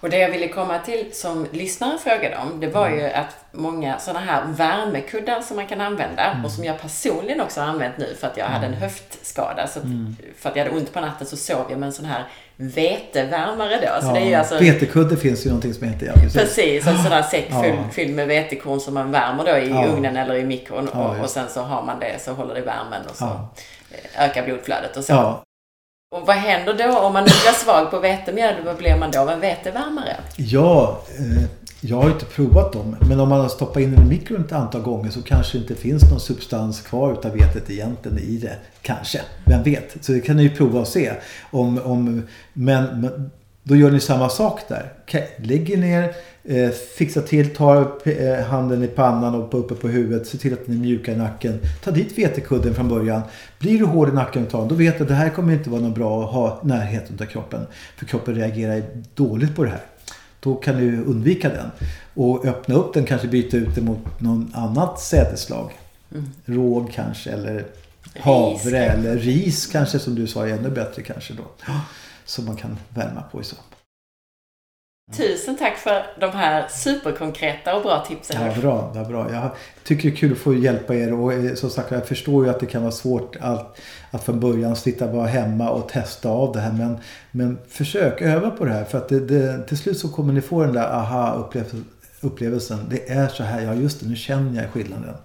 Och 0.06 0.12
det 0.12 0.18
jag 0.18 0.30
ville 0.30 0.48
komma 0.48 0.80
till 0.80 1.10
som 1.14 1.48
lyssnaren 1.52 2.00
frågade 2.00 2.38
om, 2.38 2.60
det 2.60 2.68
var 2.68 2.90
ju 2.90 3.04
att 3.06 3.36
många 3.52 4.00
sådana 4.00 4.20
här 4.20 4.44
värmekuddar 4.48 5.42
som 5.42 5.56
man 5.56 5.68
kan 5.68 5.82
använda 5.82 6.42
och 6.46 6.52
som 6.52 6.64
jag 6.64 6.82
personligen 6.82 7.42
också 7.42 7.62
har 7.62 7.68
använt 7.68 7.98
nu 7.98 8.16
för 8.20 8.28
att 8.28 8.38
jag 8.38 8.46
hade 8.46 8.66
en 8.66 8.74
höftskada. 8.74 9.68
Så 9.68 9.80
att, 9.80 9.86
För 10.40 10.50
att 10.50 10.56
jag 10.56 10.64
hade 10.66 10.78
ont 10.78 10.94
på 10.94 11.00
natten 11.02 11.28
så 11.28 11.38
sov 11.38 11.66
jag 11.70 11.80
med 11.80 11.88
en 11.88 11.94
sån 11.94 12.06
här 12.06 12.24
vetevärmare 12.56 13.80
då. 13.82 14.08
Så 14.08 14.14
det 14.14 14.20
är 14.20 14.26
ju 14.26 14.34
alltså, 14.36 14.58
Vetekudde 14.60 15.18
finns 15.18 15.46
ju 15.46 15.50
någonting 15.50 15.74
som 15.74 15.88
heter. 15.88 16.06
Ja, 16.06 16.14
precis. 16.14 16.34
Precis, 16.42 16.88
en 16.88 16.98
sån 16.98 17.12
där 17.12 17.22
säck 17.24 17.48
Ja. 17.50 17.64
fylld, 17.92 18.16
med 18.16 18.28
vetekorn 18.28 18.80
som 18.80 18.94
man 18.94 19.12
värmer 19.12 19.46
då 19.46 19.58
i 19.58 19.70
Ja. 19.70 19.86
ugnen 19.86 20.18
eller 20.18 20.36
i 20.36 20.44
mikron. 20.44 20.90
Ja, 20.94 21.00
och, 21.10 21.24
och 21.24 21.30
sen 21.30 21.46
så 21.50 21.62
har 21.62 21.84
man 21.84 22.00
det 22.00 22.22
så 22.22 22.34
håller 22.34 22.56
det 22.56 22.62
värmen 22.62 23.02
och 23.10 23.16
så 23.16 23.26
Ja. 23.26 23.54
ökar 24.18 24.44
blodflödet 24.46 24.98
och 24.98 25.04
så. 25.04 25.14
Och 26.16 26.28
vad 26.28 26.36
händer 26.36 26.74
då 26.74 26.98
om 26.98 27.14
man 27.14 27.24
nu 27.24 27.30
blir 27.30 27.64
svag 27.64 27.92
på 27.92 28.00
vetemjöl? 28.00 28.56
Vad 28.66 28.78
blir 28.78 28.98
man 28.98 29.12
då 29.12 29.20
av 29.20 29.30
en 29.30 29.40
vetevärmare? 29.40 30.16
Ja, 30.36 31.02
eh, 31.20 31.44
jag 31.82 31.98
har 31.98 32.10
inte 32.10 32.26
provat 32.26 32.74
dem. 32.74 32.96
Men 33.10 33.20
om 33.20 33.30
man 33.30 33.40
har 33.40 33.48
stoppat 33.48 33.82
in 33.82 33.92
den 33.92 34.06
i 34.06 34.10
mikron 34.10 34.46
ett 34.46 34.52
antal 34.52 34.82
gånger 34.82 35.12
så 35.12 35.22
kanske 35.22 35.58
det 35.58 35.62
inte 35.62 35.76
finns 35.76 36.12
någon 36.12 36.20
substans 36.20 36.82
kvar 36.82 37.14
utav 37.14 37.32
vetet 37.32 37.70
egentligen 37.70 38.20
i 38.20 38.38
det. 38.38 38.56
Kanske, 38.82 39.22
vem 39.46 39.64
vet? 39.64 39.98
Så 40.02 40.12
det 40.12 40.22
kan 40.22 40.38
ni 40.38 40.44
ju 40.44 40.50
prova 40.50 40.80
och 40.80 40.88
se. 40.88 41.14
Om, 41.52 41.82
om, 41.84 42.28
men, 42.54 43.02
men 43.02 43.32
då 43.68 43.76
gör 43.76 43.92
ni 43.92 44.00
samma 44.00 44.30
sak 44.30 44.62
där. 44.68 44.94
Lägger 45.38 45.78
ner, 45.78 46.16
eh, 46.44 46.70
fixar 46.70 47.22
till, 47.22 47.56
tar 47.56 47.92
eh, 48.04 48.46
handen 48.46 48.84
i 48.84 48.88
pannan 48.88 49.36
och 49.36 49.60
uppe 49.60 49.76
på 49.76 49.88
huvudet. 49.88 50.28
Se 50.28 50.38
till 50.38 50.54
att 50.54 50.68
ni 50.68 50.76
är 50.76 50.80
mjuka 50.80 51.12
i 51.12 51.16
nacken. 51.16 51.60
Ta 51.84 51.92
dit 51.92 52.18
vetekudden 52.18 52.76
från 52.76 52.90
början. 52.90 53.22
Blir 53.60 53.80
du 53.80 53.86
hård 53.86 54.10
i 54.10 54.12
nacken 54.12 54.44
ett 54.44 54.50
tag, 54.50 54.68
då 54.68 54.76
vet 54.76 54.98
du 54.98 55.04
att 55.04 55.08
det 55.08 55.16
här 55.16 55.30
kommer 55.30 55.54
inte 55.54 55.70
vara 55.70 55.82
något 55.82 55.96
bra 55.96 56.24
att 56.24 56.32
ha 56.32 56.60
närheten 56.64 57.18
av 57.22 57.26
kroppen. 57.26 57.62
För 57.98 58.06
kroppen 58.06 58.36
reagerar 58.36 58.84
dåligt 59.16 59.56
på 59.56 59.64
det 59.64 59.70
här. 59.70 59.84
Då 60.40 60.56
kan 60.56 60.78
du 60.78 61.04
undvika 61.04 61.50
den. 61.50 61.72
Och 62.14 62.46
öppna 62.46 62.76
upp 62.76 62.94
den, 62.94 63.06
kanske 63.06 63.28
byta 63.28 63.58
ut 63.58 63.76
den 63.76 63.86
mot 63.86 64.22
någon 64.22 64.52
annat 64.54 65.00
sädesslag. 65.00 65.72
Råg 66.46 66.92
kanske 66.94 67.32
eller 67.32 67.66
havre 68.20 68.58
kanske. 68.62 68.78
eller 68.78 69.18
ris 69.18 69.66
kanske 69.66 70.00
som 70.00 70.16
du 70.16 70.28
sa 70.28 70.48
är 70.48 70.54
ännu 70.54 70.70
bättre 70.70 71.02
kanske 71.02 71.34
då. 71.34 71.44
Som 72.26 72.46
man 72.46 72.56
kan 72.56 72.78
värma 72.90 73.22
på 73.22 73.42
i 73.42 73.44
så. 73.44 73.56
Tusen 75.12 75.58
tack 75.58 75.78
för 75.78 76.06
de 76.20 76.32
här 76.32 76.68
superkonkreta 76.68 77.76
och 77.76 77.84
bra 77.84 78.06
tipsen. 78.08 78.42
Ja, 78.42 78.62
bra, 78.62 78.92
ja, 78.96 79.04
bra. 79.04 79.32
Jag 79.32 79.50
tycker 79.84 80.10
det 80.10 80.16
är 80.16 80.18
kul 80.18 80.32
att 80.32 80.38
få 80.38 80.54
hjälpa 80.54 80.96
er 80.96 81.14
och 81.14 81.34
eh, 81.34 81.54
som 81.54 81.70
sagt 81.70 81.92
jag 81.92 82.08
förstår 82.08 82.46
ju 82.46 82.52
att 82.52 82.60
det 82.60 82.66
kan 82.66 82.82
vara 82.82 82.92
svårt 82.92 83.36
att, 83.42 83.80
att 84.12 84.24
från 84.24 84.40
början 84.40 84.76
sitta 84.76 85.08
bara 85.08 85.28
hemma 85.28 85.70
och 85.70 85.90
testa 85.90 86.30
av 86.30 86.54
det 86.54 86.60
här. 86.60 86.72
Men, 86.72 86.98
men 87.32 87.58
försök 87.68 88.22
öva 88.22 88.50
på 88.50 88.66
det 88.66 88.72
här 88.72 88.84
för 88.84 88.98
att 88.98 89.10
det, 89.10 89.20
det, 89.20 89.68
till 89.68 89.78
slut 89.78 90.00
så 90.00 90.10
kommer 90.10 90.34
ni 90.34 90.42
få 90.42 90.64
den 90.64 90.74
där 90.74 90.88
aha-upplevelsen. 90.88 91.86
Upplevelsen. 92.22 92.80
Det 92.90 93.10
är 93.10 93.28
så 93.28 93.44
här, 93.44 93.62
ja 93.62 93.74
just 93.74 94.00
det, 94.00 94.08
nu 94.08 94.16
känner 94.16 94.62
jag 94.62 94.72
skillnaden. 94.72 95.16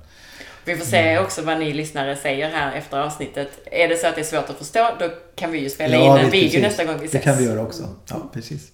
Vi 0.71 0.77
får 0.77 0.85
se 0.85 1.19
också 1.19 1.43
vad 1.43 1.59
ni 1.59 1.73
lyssnare 1.73 2.17
säger 2.17 2.51
här 2.51 2.77
efter 2.77 3.01
avsnittet. 3.01 3.61
Är 3.65 3.89
det 3.89 3.97
så 3.97 4.07
att 4.07 4.15
det 4.15 4.21
är 4.21 4.25
svårt 4.25 4.51
att 4.51 4.59
förstå, 4.59 4.91
då 4.99 5.09
kan 5.35 5.53
vi 5.53 5.59
ju 5.59 5.71
spela 5.71 5.97
in 5.97 6.11
en 6.11 6.31
video 6.31 6.49
precis. 6.49 6.63
nästa 6.63 6.85
gång 6.85 6.99
vi 7.01 7.07
ses. 7.07 7.13
Det 7.13 7.31
kan 7.31 7.39
vi 7.39 7.45
göra 7.45 7.63
också. 7.63 7.97
Ja, 8.09 8.31
precis. 8.33 8.73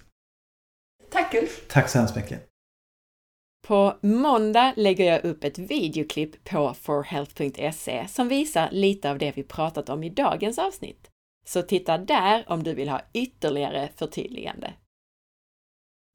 Tack 1.11 1.33
Ulf! 1.33 1.67
Tack 1.67 1.89
så 1.89 1.97
hemskt 1.97 2.15
mycket. 2.15 2.45
På 3.67 3.97
måndag 4.01 4.73
lägger 4.75 5.05
jag 5.05 5.25
upp 5.25 5.43
ett 5.43 5.57
videoklipp 5.57 6.43
på 6.43 6.73
forhealth.se 6.73 8.07
som 8.07 8.27
visar 8.27 8.69
lite 8.71 9.11
av 9.11 9.17
det 9.17 9.31
vi 9.37 9.43
pratat 9.43 9.89
om 9.89 10.03
i 10.03 10.09
dagens 10.09 10.59
avsnitt. 10.59 11.09
Så 11.45 11.61
titta 11.61 11.97
där 11.97 12.45
om 12.47 12.63
du 12.63 12.73
vill 12.73 12.89
ha 12.89 13.01
ytterligare 13.13 13.89
förtydligande. 13.95 14.73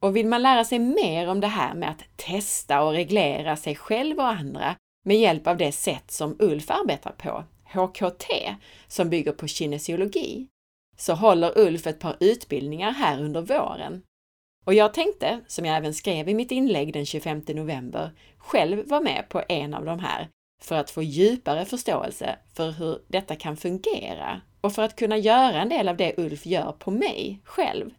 Och 0.03 0.17
vill 0.17 0.27
man 0.27 0.43
lära 0.43 0.65
sig 0.65 0.79
mer 0.79 1.29
om 1.29 1.41
det 1.41 1.47
här 1.47 1.75
med 1.75 1.91
att 1.91 2.05
testa 2.17 2.83
och 2.83 2.93
reglera 2.93 3.57
sig 3.57 3.77
själv 3.77 4.19
och 4.19 4.29
andra 4.29 4.77
med 5.03 5.17
hjälp 5.17 5.47
av 5.47 5.57
det 5.57 5.73
sätt 5.73 6.11
som 6.11 6.37
Ulf 6.39 6.71
arbetar 6.71 7.13
på, 7.13 7.45
HKT, 7.65 8.55
som 8.89 9.11
bygger 9.11 9.33
på 9.33 9.47
kinesiologi, 9.47 10.47
så 10.97 11.15
håller 11.15 11.59
Ulf 11.59 11.87
ett 11.87 12.01
par 12.01 12.17
utbildningar 12.21 12.91
här 12.91 13.23
under 13.23 13.41
våren. 13.41 14.03
Och 14.65 14.75
jag 14.75 14.95
tänkte, 14.95 15.41
som 15.47 15.65
jag 15.65 15.77
även 15.77 15.95
skrev 15.95 16.29
i 16.29 16.35
mitt 16.35 16.51
inlägg 16.51 16.93
den 16.93 17.07
25 17.07 17.43
november, 17.49 18.11
själv 18.39 18.89
vara 18.89 19.01
med 19.01 19.29
på 19.29 19.43
en 19.49 19.75
av 19.75 19.85
de 19.85 19.99
här 19.99 20.29
för 20.63 20.77
att 20.77 20.91
få 20.91 21.03
djupare 21.03 21.65
förståelse 21.65 22.39
för 22.55 22.71
hur 22.71 22.99
detta 23.09 23.37
kan 23.37 23.57
fungera 23.57 24.41
och 24.61 24.73
för 24.73 24.83
att 24.83 24.97
kunna 24.97 25.19
göra 25.19 25.63
en 25.63 25.69
del 25.69 25.89
av 25.89 25.97
det 25.97 26.15
Ulf 26.19 26.47
gör 26.47 26.73
på 26.73 26.91
mig 26.91 27.41
själv. 27.45 27.91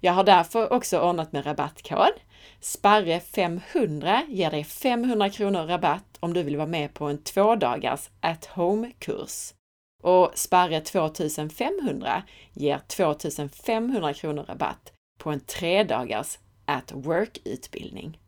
Jag 0.00 0.12
har 0.12 0.24
därför 0.24 0.72
också 0.72 1.00
ordnat 1.00 1.32
med 1.32 1.46
rabattkod. 1.46 2.12
Sparre 2.60 3.20
500 3.20 4.22
ger 4.28 4.50
dig 4.50 4.64
500 4.64 5.30
kronor 5.30 5.66
rabatt 5.66 6.16
om 6.20 6.34
du 6.34 6.42
vill 6.42 6.56
vara 6.56 6.66
med 6.66 6.94
på 6.94 7.04
en 7.04 7.18
tvådagars 7.18 8.10
at 8.20 8.44
home-kurs. 8.46 9.54
Och 10.02 10.30
Sparre 10.34 10.80
2500 10.80 12.22
ger 12.52 12.78
2500 12.78 14.14
kronor 14.14 14.42
rabatt 14.42 14.92
på 15.18 15.30
en 15.30 15.40
tredagars 15.40 16.38
at 16.64 16.92
work-utbildning. 16.92 18.18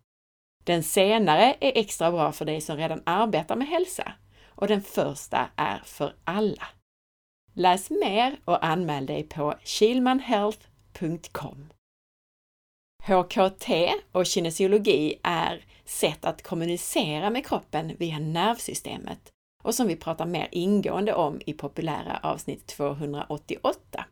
Den 0.65 0.83
senare 0.83 1.57
är 1.61 1.73
extra 1.75 2.11
bra 2.11 2.33
för 2.33 2.45
dig 2.45 2.61
som 2.61 2.77
redan 2.77 3.03
arbetar 3.05 3.57
med 3.57 3.69
hälsa 3.69 4.13
och 4.47 4.69
den 4.69 4.83
första 4.83 5.49
är 5.57 5.83
för 5.85 6.15
alla. 6.25 6.69
Läs 7.55 7.91
mer 7.91 8.37
och 8.45 8.65
anmäl 8.65 9.07
dig 9.07 9.23
på 9.23 9.55
kilmanhealth.com. 10.99 11.73
HKT 13.03 13.71
och 14.13 14.27
kinesiologi 14.27 15.15
är 15.23 15.65
sätt 15.85 16.25
att 16.25 16.43
kommunicera 16.43 17.31
med 17.31 17.47
kroppen 17.47 17.97
via 17.99 18.19
nervsystemet 18.19 19.33
och 19.63 19.75
som 19.75 19.89
vi 19.89 19.97
pratar 19.97 20.27
mer 20.27 20.49
ingående 20.53 21.15
om 21.15 21.41
i 21.47 21.53
populära 21.53 22.21
avsnitt 22.23 22.67
288. 22.67 24.05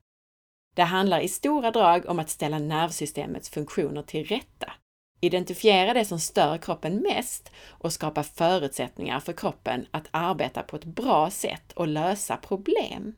Det 0.77 0.83
handlar 0.83 1.21
i 1.21 1.29
stora 1.29 1.71
drag 1.71 2.07
om 2.07 2.19
att 2.19 2.31
ställa 2.31 2.59
nervsystemets 2.59 3.51
funktioner 3.51 4.03
till 4.03 4.25
rätta, 4.25 4.73
identifiera 5.21 5.95
det 5.95 6.05
som 6.05 6.21
stör 6.21 6.59
kroppen 6.59 6.97
mest 6.97 7.51
och 7.69 7.93
skapa 7.93 8.23
förutsättningar 8.23 9.21
för 9.21 9.33
kroppen 9.33 9.87
att 9.91 10.09
arbeta 10.11 10.63
på 10.63 10.77
ett 10.77 10.85
bra 10.85 11.31
sätt 11.31 11.73
och 11.73 11.89
lösa 11.89 12.37
problem. 12.37 13.15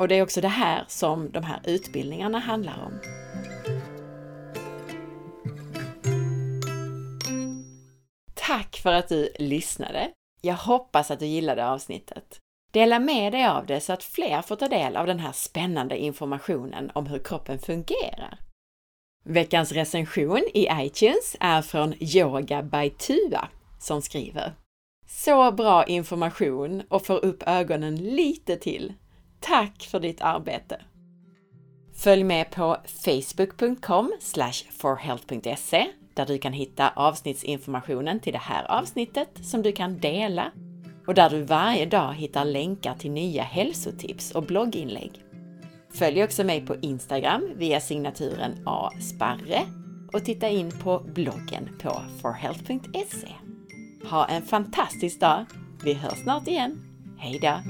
Och 0.00 0.08
det 0.08 0.14
är 0.14 0.22
också 0.22 0.40
det 0.40 0.48
här 0.48 0.84
som 0.88 1.30
de 1.30 1.44
här 1.44 1.60
utbildningarna 1.64 2.38
handlar 2.38 2.84
om. 2.84 3.00
Tack 8.34 8.76
för 8.76 8.92
att 8.92 9.08
du 9.08 9.32
lyssnade! 9.38 10.10
Jag 10.40 10.54
hoppas 10.54 11.10
att 11.10 11.18
du 11.18 11.26
gillade 11.26 11.68
avsnittet. 11.68 12.38
Dela 12.72 12.98
med 12.98 13.32
dig 13.32 13.46
av 13.46 13.66
det 13.66 13.80
så 13.80 13.92
att 13.92 14.04
fler 14.04 14.42
får 14.42 14.56
ta 14.56 14.68
del 14.68 14.96
av 14.96 15.06
den 15.06 15.18
här 15.18 15.32
spännande 15.32 15.98
informationen 15.98 16.90
om 16.94 17.06
hur 17.06 17.18
kroppen 17.18 17.58
fungerar. 17.58 18.38
Veckans 19.24 19.72
recension 19.72 20.42
i 20.54 20.68
iTunes 20.72 21.36
är 21.40 21.62
från 21.62 21.94
Yoga 22.00 22.62
by 22.62 22.90
Tua 22.90 23.48
som 23.80 24.02
skriver 24.02 24.52
Så 25.06 25.52
bra 25.52 25.84
information 25.84 26.82
och 26.88 27.06
får 27.06 27.24
upp 27.24 27.42
ögonen 27.46 27.96
lite 27.96 28.56
till. 28.56 28.92
Tack 29.40 29.82
för 29.82 30.00
ditt 30.00 30.20
arbete! 30.20 30.80
Följ 31.94 32.24
med 32.24 32.50
på 32.50 32.76
facebook.com 32.86 34.12
forhealth.se 34.70 35.86
där 36.14 36.26
du 36.26 36.38
kan 36.38 36.52
hitta 36.52 36.90
avsnittsinformationen 36.90 38.20
till 38.20 38.32
det 38.32 38.38
här 38.38 38.70
avsnittet 38.70 39.28
som 39.42 39.62
du 39.62 39.72
kan 39.72 39.98
dela 39.98 40.52
och 41.06 41.14
där 41.14 41.30
du 41.30 41.42
varje 41.42 41.86
dag 41.86 42.14
hittar 42.14 42.44
länkar 42.44 42.94
till 42.94 43.10
nya 43.10 43.42
hälsotips 43.42 44.30
och 44.30 44.42
blogginlägg. 44.42 45.12
Följ 45.94 46.24
också 46.24 46.44
mig 46.44 46.66
på 46.66 46.76
Instagram 46.76 47.50
via 47.56 47.80
signaturen 47.80 48.62
asparre 48.66 49.60
och 50.12 50.24
titta 50.24 50.48
in 50.48 50.70
på 50.70 50.98
bloggen 51.14 51.78
på 51.82 52.02
forhealth.se. 52.22 53.28
Ha 54.10 54.26
en 54.26 54.42
fantastisk 54.42 55.20
dag! 55.20 55.44
Vi 55.84 55.94
hörs 55.94 56.22
snart 56.22 56.48
igen. 56.48 56.82
Hejdå! 57.18 57.60